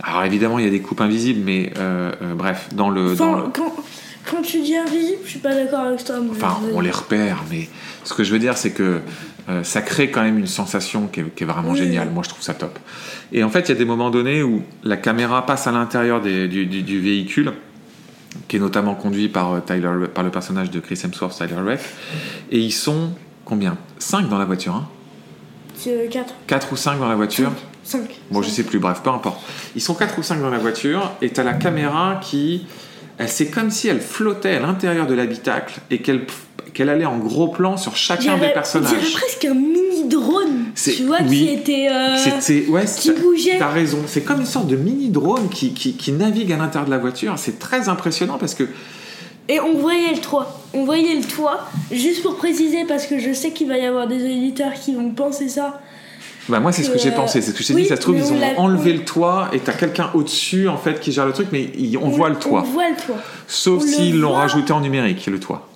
Alors 0.03 0.25
évidemment, 0.25 0.59
il 0.59 0.65
y 0.65 0.69
a 0.69 0.71
des 0.71 0.81
coupes 0.81 1.01
invisibles, 1.01 1.41
mais 1.45 1.73
euh, 1.79 2.13
euh, 2.23 2.35
bref, 2.35 2.69
dans 2.75 2.91
le, 2.91 3.15
dans 3.15 3.35
le- 3.37 3.43
quand, 3.53 3.75
quand 4.31 4.43
tu 4.43 4.61
dis 4.61 4.77
invisible, 4.77 5.19
je 5.25 5.31
suis 5.31 5.39
pas 5.39 5.55
d'accord 5.55 5.81
avec 5.81 6.05
toi. 6.05 6.17
Enfin, 6.31 6.59
on 6.75 6.81
les 6.81 6.91
repère, 6.91 7.43
mais 7.51 7.69
ce 8.05 8.13
que 8.15 8.23
je 8.23 8.33
veux 8.33 8.39
dire, 8.39 8.57
c'est 8.57 8.71
que 8.73 9.01
euh, 9.49 9.63
ça 9.63 9.81
crée 9.83 10.11
quand 10.11 10.23
même 10.23 10.39
une 10.39 10.47
sensation 10.47 11.07
qui 11.07 11.21
est, 11.21 11.35
qui 11.35 11.45
est 11.45 11.47
vraiment 11.47 11.71
Oui. 11.71 11.79
géniale. 11.79 12.11
Moi, 12.11 12.23
je 12.25 12.31
trouve 12.31 12.43
ça 12.43 12.55
top. 12.55 12.79
Et 13.33 13.45
en 13.45 13.51
fait, 13.51 13.61
il 13.61 13.69
y 13.69 13.73
a 13.73 13.79
des 13.79 13.85
moments 13.85 14.11
donnés 14.11 14.43
où 14.43 14.63
la 14.83 14.97
caméra 14.97 15.47
passe 15.47 15.67
à 15.67 15.73
l'intérieur 15.73 16.21
du, 16.21 16.49
du- 16.49 16.67
du 16.83 17.01
véhicule, 17.01 17.53
qui 18.49 18.57
est 18.57 18.61
notamment 18.61 18.95
conduit 18.95 19.29
par, 19.29 19.53
euh, 19.55 19.61
Tyler, 19.61 19.91
par 20.15 20.25
le 20.25 20.31
personnage 20.31 20.71
de 20.71 20.81
Chris 20.81 21.01
Hemsworth, 21.05 21.37
Tyler 21.39 21.61
Rake, 21.65 21.81
et 22.51 22.59
ils 22.59 22.73
sont 22.73 23.13
combien? 23.45 23.77
5 23.99 24.29
dans 24.29 24.39
la 24.39 24.45
voiture, 24.45 24.75
hein? 24.75 24.89
C'est 25.75 26.09
4. 26.11 26.35
4 26.47 26.73
ou 26.73 26.77
5 26.77 26.99
dans 26.99 27.09
la 27.09 27.15
voiture? 27.15 27.53
5. 27.85 28.01
Bon, 28.33 28.43
je 28.43 28.49
sais 28.51 28.65
plus, 28.65 28.79
bref, 28.81 29.01
peu 29.05 29.11
importe. 29.11 29.41
Ils 29.77 29.81
sont 29.81 29.95
4 29.95 30.19
ou 30.19 30.23
5 30.23 30.41
dans 30.41 30.51
la 30.51 30.59
voiture, 30.59 31.13
et 31.23 31.31
t'as 31.31 31.45
la 31.45 31.55
caméra 31.55 32.19
qui. 32.23 32.67
Elle, 33.19 33.29
c'est 33.29 33.47
comme 33.47 33.71
si 33.71 33.89
elle 33.89 34.01
flottait 34.01 34.57
à 34.57 34.61
l'intérieur 34.61 35.07
de 35.07 35.15
l'habitacle 35.15 35.81
et 35.91 35.99
qu'elle 36.03 36.23
qu'elle 36.75 36.91
allait 36.91 37.07
en 37.07 37.17
gros 37.17 37.49
plan 37.49 37.79
sur 37.79 37.97
chacun 37.97 38.37
des 38.37 38.49
On 38.49 38.53
personnages. 38.53 38.91
dirait 38.91 39.11
presque 39.13 39.45
un 39.47 39.55
mini 39.55 40.09
drone. 40.11 40.65
Tu 40.75 41.05
vois, 41.05 41.19
oui. 41.27 41.39
qui 41.47 41.49
était. 41.55 41.89
euh, 41.91 42.17
C'était. 42.19 42.69
Ouais, 42.69 42.85
qui 42.85 43.13
bougeait. 43.13 43.57
T'as 43.59 43.71
raison. 43.71 43.99
C'est 44.07 44.21
comme 44.21 44.41
une 44.41 44.47
sorte 44.47 44.67
de 44.67 44.77
mini 44.77 45.09
drone 45.09 45.49
qui, 45.49 45.73
qui, 45.73 45.95
qui 45.95 46.13
navigue 46.13 46.53
à 46.53 46.59
l'intérieur 46.59 46.85
de 46.85 46.91
la 46.91 46.99
voiture. 46.99 47.33
C'est 47.39 47.59
très 47.59 47.89
impressionnant 47.89 48.37
parce 48.37 48.55
que. 48.55 48.65
Et 49.49 49.59
on 49.61 49.79
voyait 49.79 50.13
le 50.13 50.21
toit. 50.21 50.61
On 50.75 50.85
voyait 50.85 51.15
le 51.15 51.25
toit. 51.25 51.67
Juste 51.91 52.23
pour 52.23 52.37
préciser, 52.37 52.85
parce 52.87 53.07
que 53.07 53.19
je 53.19 53.33
sais 53.33 53.53
qu'il 53.53 53.69
va 53.69 53.79
y 53.79 53.87
avoir 53.87 54.07
des 54.07 54.23
éditeurs 54.23 54.75
qui 54.75 54.95
vont 54.95 55.11
penser 55.11 55.49
ça. 55.49 55.81
Bah, 56.49 56.61
moi, 56.61 56.73
c'est 56.73 56.83
ce 56.83 56.91
que 56.91 56.99
j'ai 56.99 57.11
euh, 57.11 57.17
pensé. 57.17 57.41
C'est 57.41 57.51
ce 57.51 57.57
que 57.57 57.63
je 57.63 57.69
t'ai 57.69 57.75
oui, 57.75 57.83
dit. 57.83 57.89
Ça 57.89 57.97
se 57.97 58.01
trouve, 58.01 58.17
ils 58.17 58.33
on 58.33 58.37
ont 58.37 58.59
enlevé 58.59 58.93
le 58.93 59.05
toit 59.05 59.49
et 59.53 59.59
t'as 59.59 59.73
quelqu'un 59.73 60.11
au-dessus, 60.15 60.69
en 60.69 60.77
fait, 60.77 61.01
qui 61.01 61.13
gère 61.13 61.27
le 61.27 61.33
truc, 61.33 61.49
mais 61.53 61.71
il- 61.79 61.99
on, 61.99 62.09
voit 62.09 62.29
le 62.29 62.37
toit. 62.37 62.63
On 62.67 62.71
voit 62.71 62.89
le 62.89 62.97
toit. 62.97 63.17
Sauf 63.47 63.83
s'ils 63.85 64.21
l'ont 64.21 64.33
rajouté 64.33 64.73
en 64.73 64.81
numérique, 64.81 65.27
le 65.27 65.41
toit. 65.41 65.69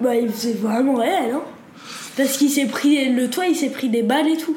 Bah, 0.00 0.10
c'est 0.34 0.56
vraiment 0.60 0.94
réel, 0.94 1.32
hein. 1.34 1.42
Parce 2.16 2.36
qu'il 2.36 2.50
s'est 2.50 2.66
pris. 2.66 3.08
Le 3.12 3.28
toit, 3.28 3.46
il 3.46 3.56
s'est 3.56 3.70
pris 3.70 3.88
des 3.88 4.02
balles 4.02 4.28
et 4.28 4.36
tout. 4.36 4.56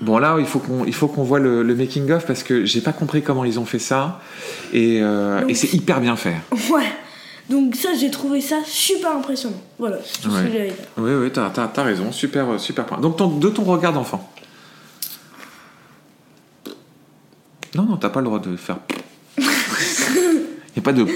Bon 0.00 0.18
là, 0.18 0.36
il 0.40 0.46
faut 0.46 0.58
qu'on 0.58 0.84
il 0.84 0.94
faut 0.94 1.06
qu'on 1.06 1.22
voit 1.22 1.38
le, 1.38 1.62
le 1.62 1.74
making 1.76 2.10
of 2.10 2.26
parce 2.26 2.42
que 2.42 2.64
j'ai 2.64 2.80
pas 2.80 2.92
compris 2.92 3.22
comment 3.22 3.44
ils 3.44 3.60
ont 3.60 3.64
fait 3.64 3.78
ça 3.78 4.20
et, 4.72 4.98
euh, 5.00 5.46
et 5.48 5.54
c'est 5.54 5.72
hyper 5.74 6.00
bien 6.00 6.16
fait. 6.16 6.34
Ouais. 6.72 6.86
Donc, 7.50 7.74
ça, 7.74 7.90
j'ai 7.98 8.10
trouvé 8.10 8.40
ça 8.40 8.60
super 8.64 9.16
impressionnant. 9.16 9.60
Voilà, 9.78 9.98
c'est 10.04 10.22
tout 10.22 10.30
ce 10.30 10.42
que 10.42 10.52
j'avais. 10.52 10.74
Oui 10.96 11.12
oui, 11.14 11.30
t'as 11.32 11.50
as, 11.76 11.82
raison, 11.82 12.12
super 12.12 12.48
euh, 12.50 12.58
super 12.58 12.86
point. 12.86 12.98
Donc 12.98 13.16
ton- 13.16 13.36
de 13.38 13.48
ton 13.48 13.64
regard 13.64 13.92
d'enfant. 13.92 14.30
Non 17.74 17.84
non, 17.84 17.96
t'as 17.96 18.10
pas 18.10 18.20
le 18.20 18.26
droit 18.26 18.38
de 18.38 18.56
faire. 18.56 18.78
Il 19.38 19.44
y 20.76 20.78
a 20.78 20.82
pas 20.82 20.92
de. 20.92 21.06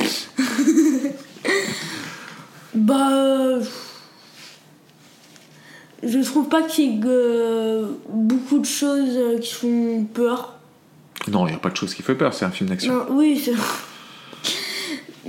Bah. 2.74 3.58
Je 6.02 6.18
trouve 6.20 6.48
pas 6.48 6.62
qu'il 6.62 6.84
y 6.84 6.96
ait 6.96 7.00
euh, 7.06 7.86
beaucoup 8.08 8.58
de 8.58 8.66
choses 8.66 9.16
euh, 9.16 9.38
qui 9.38 9.52
font 9.54 10.04
peur. 10.12 10.54
Non, 11.28 11.46
il 11.46 11.52
y 11.52 11.56
a 11.56 11.58
pas 11.58 11.70
de 11.70 11.76
chose 11.76 11.94
qui 11.94 12.02
fait 12.02 12.14
peur. 12.14 12.32
C'est 12.34 12.44
un 12.44 12.50
film 12.50 12.68
d'action. 12.70 13.06
Oui, 13.10 13.40
c'est. 13.42 13.52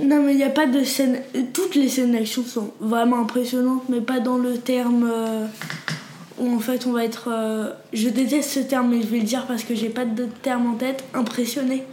Non, 0.00 0.22
mais 0.22 0.32
il 0.32 0.36
n'y 0.36 0.44
a 0.44 0.50
pas 0.50 0.66
de 0.66 0.84
scène. 0.84 1.20
Toutes 1.52 1.74
les 1.74 1.88
scènes 1.88 2.12
d'action 2.12 2.44
sont 2.44 2.72
vraiment 2.80 3.20
impressionnantes, 3.20 3.82
mais 3.88 4.00
pas 4.00 4.20
dans 4.20 4.36
le 4.38 4.56
terme 4.58 5.08
euh, 5.10 5.46
où 6.38 6.54
en 6.54 6.60
fait 6.60 6.86
on 6.86 6.92
va 6.92 7.04
être. 7.04 7.28
euh, 7.32 7.72
Je 7.92 8.08
déteste 8.08 8.50
ce 8.50 8.60
terme, 8.60 8.90
mais 8.90 9.02
je 9.02 9.06
vais 9.08 9.18
le 9.18 9.24
dire 9.24 9.46
parce 9.46 9.64
que 9.64 9.74
j'ai 9.74 9.88
pas 9.88 10.04
de 10.04 10.26
terme 10.42 10.66
en 10.70 10.74
tête. 10.74 11.04
Impressionné. 11.14 11.84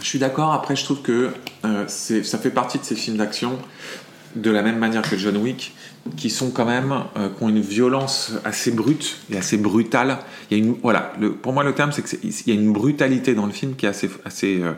Je 0.00 0.06
suis 0.08 0.18
d'accord. 0.18 0.52
Après, 0.52 0.74
je 0.76 0.84
trouve 0.84 1.00
que 1.00 1.30
euh, 1.64 1.86
ça 1.88 2.38
fait 2.38 2.50
partie 2.50 2.78
de 2.78 2.84
ces 2.84 2.96
films 2.96 3.16
d'action, 3.16 3.58
de 4.34 4.50
la 4.50 4.62
même 4.62 4.78
manière 4.78 5.02
que 5.02 5.16
John 5.16 5.36
Wick, 5.36 5.74
qui 6.16 6.30
sont 6.30 6.50
quand 6.50 6.64
même 6.64 6.92
euh, 7.16 7.28
qui 7.28 7.44
ont 7.44 7.48
une 7.48 7.60
violence 7.60 8.32
assez 8.44 8.70
brute 8.70 9.18
et 9.30 9.36
assez 9.36 9.56
brutale. 9.56 10.18
Il 10.50 10.56
y 10.58 10.60
a 10.60 10.64
une 10.64 10.74
voilà. 10.82 11.12
Le, 11.20 11.32
pour 11.32 11.52
moi, 11.52 11.62
le 11.64 11.74
terme, 11.74 11.92
c'est 11.92 12.02
que 12.02 12.08
c'est- 12.08 12.20
il 12.24 12.54
y 12.54 12.56
a 12.56 12.60
une 12.60 12.72
brutalité 12.72 13.34
dans 13.34 13.46
le 13.46 13.52
film 13.52 13.74
qui 13.76 13.86
est 13.86 13.90
assez 13.90 14.10
assez 14.24 14.60
euh, 14.62 14.72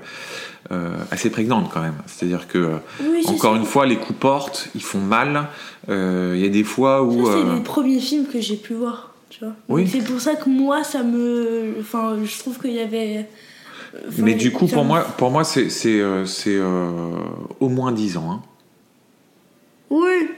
euh, 0.73 0.97
assez 1.11 1.31
prégnante 1.31 1.71
quand 1.73 1.81
même. 1.81 1.95
C'est-à-dire 2.07 2.47
que 2.49 2.79
Oui, 3.01 3.23
encore 3.27 3.53
ça. 3.55 3.59
une 3.59 3.65
fois, 3.67 3.87
les 3.87 3.97
coups 3.97 4.19
portent, 4.19 4.69
ils 4.75 4.83
font 4.83 5.01
mal. 5.01 5.49
Il 5.89 6.39
y 6.39 6.47
a 6.47 6.49
des 6.49 6.65
fois 6.65 7.03
où 7.03 7.27
c'est 7.27 7.55
les 7.55 7.61
premiers 7.61 8.01
films 8.01 8.27
que 8.27 8.41
j'ai 8.41 8.57
pu 8.57 8.75
voir. 8.75 9.11
Tu 9.31 9.41
vois. 9.45 9.55
Oui. 9.69 9.89
C'est 9.91 10.05
pour 10.05 10.21
ça 10.21 10.35
que 10.37 10.49
moi, 10.49 10.85
ça 10.85 11.03
me. 11.03 11.75
Enfin, 11.81 12.17
je 12.25 12.39
trouve 12.39 12.59
qu'il 12.59 12.73
y 12.73 12.81
avait. 12.81 13.27
enfin, 14.09 14.23
mais 14.23 14.35
du 14.35 14.53
coup, 14.53 14.67
pour 14.67 14.85
moi, 14.85 15.01
pour 15.03 15.31
moi, 15.31 15.43
c'est 15.45 15.69
c'est 15.71 16.01
c'est, 16.27 16.59
au 17.61 17.69
moins 17.69 17.93
10 17.93 18.17
ans. 18.17 18.31
Hein. 18.31 18.43
Oui. 19.95 20.29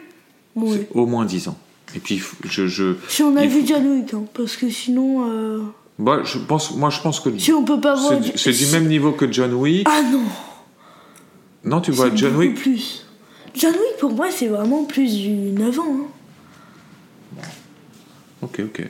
Oui. 0.54 0.78
C'est 0.80 0.88
au 0.98 1.06
moins 1.06 1.24
10 1.24 1.48
ans. 1.48 1.58
Et 1.94 1.98
puis, 1.98 2.22
je, 2.44 2.66
je, 2.66 2.94
Si 3.08 3.22
on 3.22 3.34
a 3.36 3.46
vu 3.46 3.60
faut- 3.60 3.66
John 3.66 3.86
Wick, 3.86 4.12
hein, 4.14 4.24
parce 4.34 4.56
que 4.56 4.68
sinon. 4.70 5.30
euh, 5.30 5.60
Moi, 5.98 6.22
je 6.24 6.38
pense, 6.38 6.74
moi, 6.76 6.90
je 6.90 7.00
pense 7.00 7.20
que 7.20 7.30
Si 7.38 7.52
on 7.52 7.64
peut 7.64 7.80
pas 7.80 7.94
voir. 7.94 8.12
c'est 8.12 8.20
du- 8.32 8.38
c'est 8.38 8.52
du 8.52 8.66
même 8.72 8.86
niveau 8.86 9.12
que 9.12 9.30
John 9.32 9.54
Wick. 9.54 9.86
Ah 9.90 10.02
non 10.12 10.22
Non, 11.64 11.80
tu 11.80 11.90
vois, 11.92 12.10
c'est 12.10 12.16
John 12.18 12.36
Wick. 12.36 12.54
plus. 12.56 13.06
John 13.54 13.72
Wick, 13.72 13.96
pour 13.98 14.12
moi, 14.12 14.30
c'est 14.30 14.48
vraiment 14.48 14.84
plus 14.84 15.16
du 15.16 15.30
9 15.30 15.78
ans. 15.80 15.96
hein. 16.00 17.42
Ok, 18.42 18.60
ok. 18.64 18.82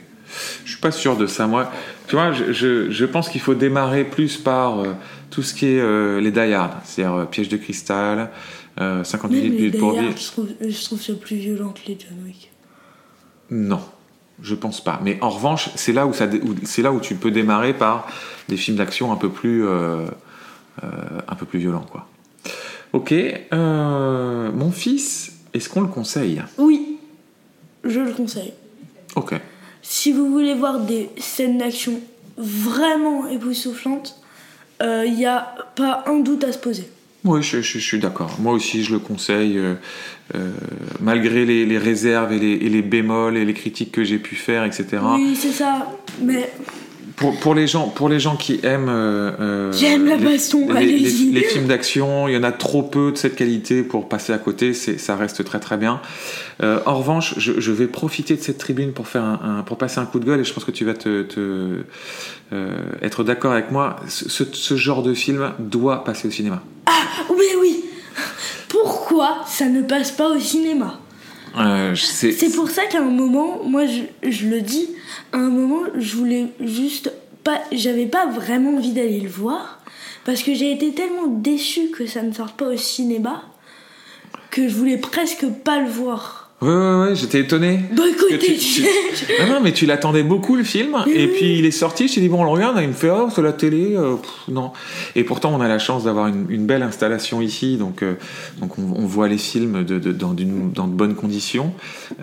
Je 0.65 0.71
suis 0.71 0.81
pas 0.81 0.91
sûr 0.91 1.15
de 1.15 1.25
ça. 1.25 1.47
Moi, 1.47 1.71
tu 2.07 2.15
vois, 2.15 2.31
je, 2.33 2.51
je, 2.51 2.91
je 2.91 3.05
pense 3.05 3.29
qu'il 3.29 3.39
faut 3.41 3.55
démarrer 3.55 4.03
plus 4.03 4.37
par 4.37 4.79
euh, 4.79 4.93
tout 5.29 5.41
ce 5.41 5.53
qui 5.53 5.67
est 5.67 5.79
euh, 5.79 6.19
les 6.19 6.31
die 6.31 6.39
hard, 6.53 6.73
c'est-à-dire 6.83 7.15
euh, 7.15 7.25
piège 7.25 7.47
de 7.49 7.55
cristal, 7.57 8.29
euh, 8.79 9.03
58 9.03 9.35
Même 9.35 9.43
les 9.43 9.57
minutes 9.57 9.77
pour 9.79 9.91
vivre. 9.93 10.17
Je 10.17 10.27
trouve, 10.27 10.47
je 10.61 10.83
trouve 10.83 11.01
ça 11.01 11.13
plus 11.13 11.37
violent 11.37 11.73
que 11.73 11.87
les 11.87 11.97
John 11.99 12.17
Wick. 12.25 12.51
Non, 13.49 13.81
je 14.41 14.55
pense 14.55 14.83
pas. 14.83 14.99
Mais 15.03 15.17
en 15.21 15.29
revanche, 15.29 15.69
c'est 15.75 15.93
là 15.93 16.05
où 16.05 16.13
ça, 16.13 16.27
c'est 16.63 16.81
là 16.81 16.91
où 16.91 16.99
tu 16.99 17.15
peux 17.15 17.31
démarrer 17.31 17.73
par 17.73 18.07
des 18.49 18.57
films 18.57 18.77
d'action 18.77 19.11
un 19.11 19.15
peu 19.15 19.29
plus, 19.29 19.65
euh, 19.65 20.05
euh, 20.83 20.87
un 21.27 21.35
peu 21.35 21.45
plus 21.45 21.59
violents, 21.59 21.85
quoi. 21.89 22.07
Ok, 22.93 23.11
euh, 23.11 24.51
mon 24.51 24.71
fils, 24.71 25.33
est-ce 25.53 25.69
qu'on 25.69 25.81
le 25.81 25.87
conseille? 25.87 26.41
Oui, 26.57 26.97
je 27.83 27.99
le 27.99 28.11
conseille. 28.11 28.53
Ok. 29.15 29.33
Si 29.81 30.11
vous 30.11 30.29
voulez 30.29 30.53
voir 30.53 30.79
des 30.79 31.09
scènes 31.17 31.57
d'action 31.57 31.99
vraiment 32.37 33.27
époustouflantes, 33.27 34.21
il 34.81 35.15
n'y 35.15 35.25
a 35.25 35.55
pas 35.75 36.03
un 36.07 36.19
doute 36.19 36.43
à 36.43 36.51
se 36.51 36.57
poser. 36.57 36.89
Oui, 37.27 37.43
je, 37.43 37.61
je- 37.61 37.77
je 37.79 37.83
suis 37.83 37.99
d'accord. 37.99 38.35
Moi 38.39 38.53
aussi, 38.53 38.83
je 38.83 38.93
le 38.93 38.99
conseille, 38.99 39.57
euh, 39.57 39.73
euh, 40.35 40.51
malgré 41.01 41.45
les, 41.45 41.65
les 41.65 41.77
réserves 41.77 42.31
et 42.33 42.39
les, 42.39 42.53
et 42.53 42.69
les 42.69 42.81
bémols 42.81 43.37
et 43.37 43.45
les 43.45 43.53
critiques 43.53 43.91
que 43.91 44.03
j'ai 44.03 44.17
pu 44.19 44.35
faire, 44.35 44.63
etc. 44.63 44.85
Oui, 45.15 45.35
c'est 45.39 45.51
ça. 45.51 45.87
Mais 46.21 46.49
Pour, 47.15 47.35
pour, 47.39 47.55
les 47.55 47.65
gens, 47.65 47.87
pour 47.89 48.09
les 48.09 48.19
gens 48.19 48.35
qui 48.35 48.59
aiment... 48.63 48.89
euh, 48.89 49.71
J'aime 49.73 50.05
la 50.05 50.17
les- 50.17 50.23
baston, 50.25 50.71
les, 50.73 50.85
les- 50.85 51.41
films 51.41 51.65
d'action, 51.65 52.27
il 52.27 52.35
y 52.35 52.37
en 52.37 52.43
a 52.43 52.51
trop 52.51 52.83
peu 52.83 53.11
de 53.11 53.17
cette 53.17 53.35
qualité 53.35 53.81
pour 53.81 54.07
passer 54.07 54.33
à 54.33 54.37
côté, 54.37 54.73
c'est, 54.75 54.99
ça 54.99 55.15
reste 55.15 55.43
très 55.43 55.59
très 55.59 55.77
bien. 55.77 55.99
Euh, 56.61 56.79
en 56.85 56.95
revanche, 56.99 57.33
je, 57.37 57.59
je 57.59 57.71
vais 57.71 57.87
profiter 57.87 58.35
de 58.35 58.41
cette 58.41 58.59
tribune 58.59 58.91
pour, 58.93 59.07
faire 59.07 59.23
un, 59.23 59.39
un- 59.59 59.63
pour 59.63 59.77
passer 59.79 59.99
un 59.99 60.05
coup 60.05 60.19
de 60.19 60.25
gueule 60.25 60.41
et 60.41 60.43
je 60.43 60.53
pense 60.53 60.63
que 60.63 60.71
tu 60.71 60.85
vas 60.85 60.93
te, 60.93 61.23
te, 61.23 61.83
euh, 62.53 62.75
être 63.01 63.23
d'accord 63.23 63.51
avec 63.53 63.71
moi. 63.71 63.95
Ce 64.07 64.75
genre 64.75 65.01
de 65.01 65.13
film 65.15 65.51
doit 65.59 66.03
passer 66.03 66.27
au 66.27 66.31
cinéma. 66.31 66.61
Oui, 67.29 67.45
oui. 67.59 67.85
Pourquoi 68.69 69.43
ça 69.47 69.65
ne 69.65 69.81
passe 69.81 70.11
pas 70.11 70.29
au 70.29 70.39
cinéma 70.39 70.99
Euh, 71.57 71.95
C'est 71.95 72.51
pour 72.55 72.69
ça 72.69 72.85
qu'à 72.85 72.99
un 72.99 73.09
moment, 73.09 73.63
moi 73.63 73.85
je, 73.85 74.01
je 74.29 74.47
le 74.47 74.61
dis, 74.61 74.89
à 75.33 75.37
un 75.37 75.49
moment 75.49 75.83
je 75.95 76.15
voulais 76.15 76.47
juste 76.59 77.11
pas, 77.43 77.61
j'avais 77.71 78.05
pas 78.05 78.25
vraiment 78.27 78.75
envie 78.77 78.91
d'aller 78.91 79.19
le 79.21 79.29
voir 79.29 79.79
parce 80.25 80.43
que 80.43 80.53
j'ai 80.53 80.71
été 80.71 80.93
tellement 80.93 81.27
déçue 81.27 81.89
que 81.91 82.05
ça 82.05 82.21
ne 82.21 82.33
sorte 82.33 82.57
pas 82.57 82.67
au 82.67 82.77
cinéma 82.77 83.43
que 84.51 84.67
je 84.67 84.75
voulais 84.75 84.97
presque 84.97 85.47
pas 85.63 85.79
le 85.79 85.87
voir. 85.89 86.36
Ouais, 86.59 86.69
ouais, 86.69 86.95
ouais, 87.09 87.15
j'étais 87.15 87.41
étonné. 87.41 87.81
Bah 87.91 88.01
tu- 88.39 88.57
tu- 88.57 88.83
Ah 89.39 89.45
non, 89.45 89.59
mais 89.61 89.71
tu 89.73 89.85
l'attendais 89.85 90.23
beaucoup 90.23 90.55
le 90.55 90.63
film, 90.63 90.97
et 91.07 91.27
puis 91.27 91.59
il 91.59 91.65
est 91.65 91.71
sorti, 91.71 92.07
je 92.07 92.15
t'ai 92.15 92.21
dit 92.21 92.29
bon 92.29 92.41
on 92.41 92.43
le 92.45 92.49
regarde, 92.49 92.79
il 92.81 92.87
me 92.87 92.93
fait 92.93 93.11
oh 93.11 93.29
c'est 93.33 93.43
la 93.43 93.53
télé, 93.53 93.95
euh, 93.95 94.15
pff, 94.15 94.31
non. 94.49 94.71
Et 95.15 95.23
pourtant 95.23 95.53
on 95.55 95.61
a 95.61 95.67
la 95.67 95.77
chance 95.77 96.05
d'avoir 96.05 96.27
une, 96.27 96.47
une 96.49 96.65
belle 96.65 96.81
installation 96.81 97.41
ici, 97.41 97.77
donc, 97.77 98.01
euh, 98.01 98.15
donc 98.59 98.79
on, 98.79 98.81
on 98.95 99.05
voit 99.05 99.27
les 99.27 99.37
films 99.37 99.83
de, 99.83 99.99
de- 99.99 100.11
dans, 100.11 100.33
de 100.33 100.43
bonnes 100.93 101.13
conditions, 101.15 101.73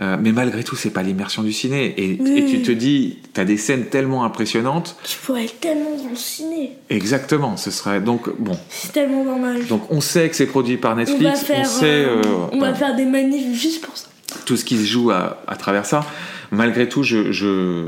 Euh, 0.00 0.16
mais 0.20 0.32
malgré 0.32 0.64
tout 0.64 0.74
c'est 0.74 0.90
pas 0.90 1.02
l'immersion 1.02 1.42
du 1.44 1.52
ciné, 1.52 1.94
et, 1.96 2.18
tu 2.50 2.62
te 2.62 2.72
dis 2.72 3.18
t'as 3.34 3.44
des 3.44 3.56
scènes 3.56 3.86
tellement 3.86 4.24
impressionnantes, 4.24 4.96
tu 5.04 5.16
pourrais 5.18 5.44
être 5.44 5.60
tellement 5.60 5.96
dans 5.96 6.10
le 6.10 6.16
ciné. 6.16 6.72
exactement, 6.90 7.56
ce 7.56 7.70
serait 7.70 8.00
donc 8.00 8.28
bon. 8.40 8.56
C'est 8.68 8.92
tellement 8.92 9.24
dommage. 9.24 9.68
Donc 9.68 9.82
on 9.90 10.00
sait 10.00 10.28
que 10.28 10.34
c'est 10.34 10.46
produit 10.46 10.76
par 10.76 10.92
on 10.92 10.96
va 10.96 11.00
Netflix, 11.02 11.40
faire, 11.44 11.66
sait 11.66 12.06
on 12.52 12.58
va 12.58 12.74
faire 12.74 12.96
des 12.96 13.04
manifs 13.06 13.56
juste 13.60 13.84
pour 13.84 13.96
ça. 13.96 14.08
Tout 14.44 14.56
ce 14.56 14.64
qui 14.64 14.76
se 14.78 14.86
joue 14.86 15.10
à, 15.10 15.42
à 15.46 15.56
travers 15.56 15.86
ça. 15.86 16.04
Malgré 16.50 16.88
tout, 16.88 17.02
je, 17.02 17.32
je, 17.32 17.86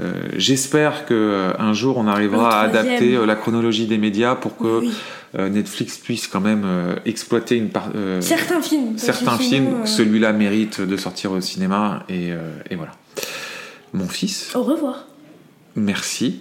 euh, 0.00 0.12
j'espère 0.36 1.04
que 1.04 1.14
euh, 1.14 1.52
un 1.58 1.72
jour 1.74 1.98
on 1.98 2.06
arrivera 2.06 2.60
à 2.60 2.64
adapter 2.64 3.14
euh, 3.14 3.26
la 3.26 3.34
chronologie 3.34 3.86
des 3.86 3.98
médias 3.98 4.34
pour 4.34 4.56
que 4.56 4.80
Oui. 4.80 4.92
Netflix 5.34 5.96
puisse 5.96 6.26
quand 6.26 6.42
même 6.42 6.66
exploiter 7.06 7.56
une 7.56 7.70
part. 7.70 7.88
Certains 8.20 8.60
films. 8.60 8.98
certains 8.98 9.38
films, 9.38 9.86
celui-là 9.86 10.34
mérite 10.34 10.82
de 10.82 10.96
sortir 10.98 11.32
au 11.32 11.40
cinéma 11.40 12.04
et, 12.10 12.32
et 12.68 12.76
voilà. 12.76 12.92
Mon 13.94 14.08
fils, 14.08 14.52
Au 14.54 14.62
revoir. 14.62 15.06
Merci. 15.76 16.40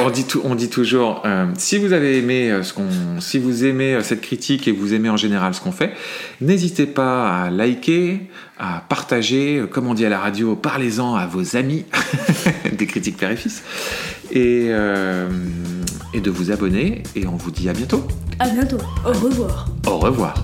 on, 0.00 0.10
dit 0.10 0.24
tou- 0.24 0.40
on 0.44 0.54
dit 0.54 0.68
toujours, 0.68 1.22
euh, 1.24 1.46
si 1.58 1.78
vous 1.78 1.92
avez 1.92 2.18
aimé 2.18 2.50
euh, 2.50 2.62
ce 2.62 2.72
qu'on, 2.72 2.88
si 3.20 3.38
vous 3.38 3.64
aimez 3.64 3.94
euh, 3.94 4.02
cette 4.02 4.20
critique 4.20 4.66
et 4.68 4.72
vous 4.72 4.94
aimez 4.94 5.08
en 5.10 5.16
général 5.16 5.54
ce 5.54 5.60
qu'on 5.60 5.72
fait, 5.72 5.92
n'hésitez 6.40 6.86
pas 6.86 7.42
à 7.44 7.50
liker, 7.50 8.20
à 8.58 8.82
partager, 8.88 9.62
comme 9.70 9.86
on 9.86 9.94
dit 9.94 10.06
à 10.06 10.08
la 10.08 10.18
radio, 10.18 10.54
parlez-en 10.56 11.14
à 11.14 11.26
vos 11.26 11.56
amis 11.56 11.84
des 12.78 12.86
critiques 12.86 13.16
père 13.16 13.30
et 13.30 13.36
fils, 13.36 13.62
et, 14.30 14.66
euh, 14.70 15.28
et 16.14 16.20
de 16.20 16.30
vous 16.30 16.50
abonner. 16.50 17.02
Et 17.16 17.26
on 17.26 17.36
vous 17.36 17.50
dit 17.50 17.68
à 17.68 17.72
bientôt. 17.72 18.06
À 18.38 18.48
bientôt. 18.48 18.78
Au 19.04 19.12
revoir. 19.12 19.66
Au 19.86 19.98
revoir. 19.98 20.34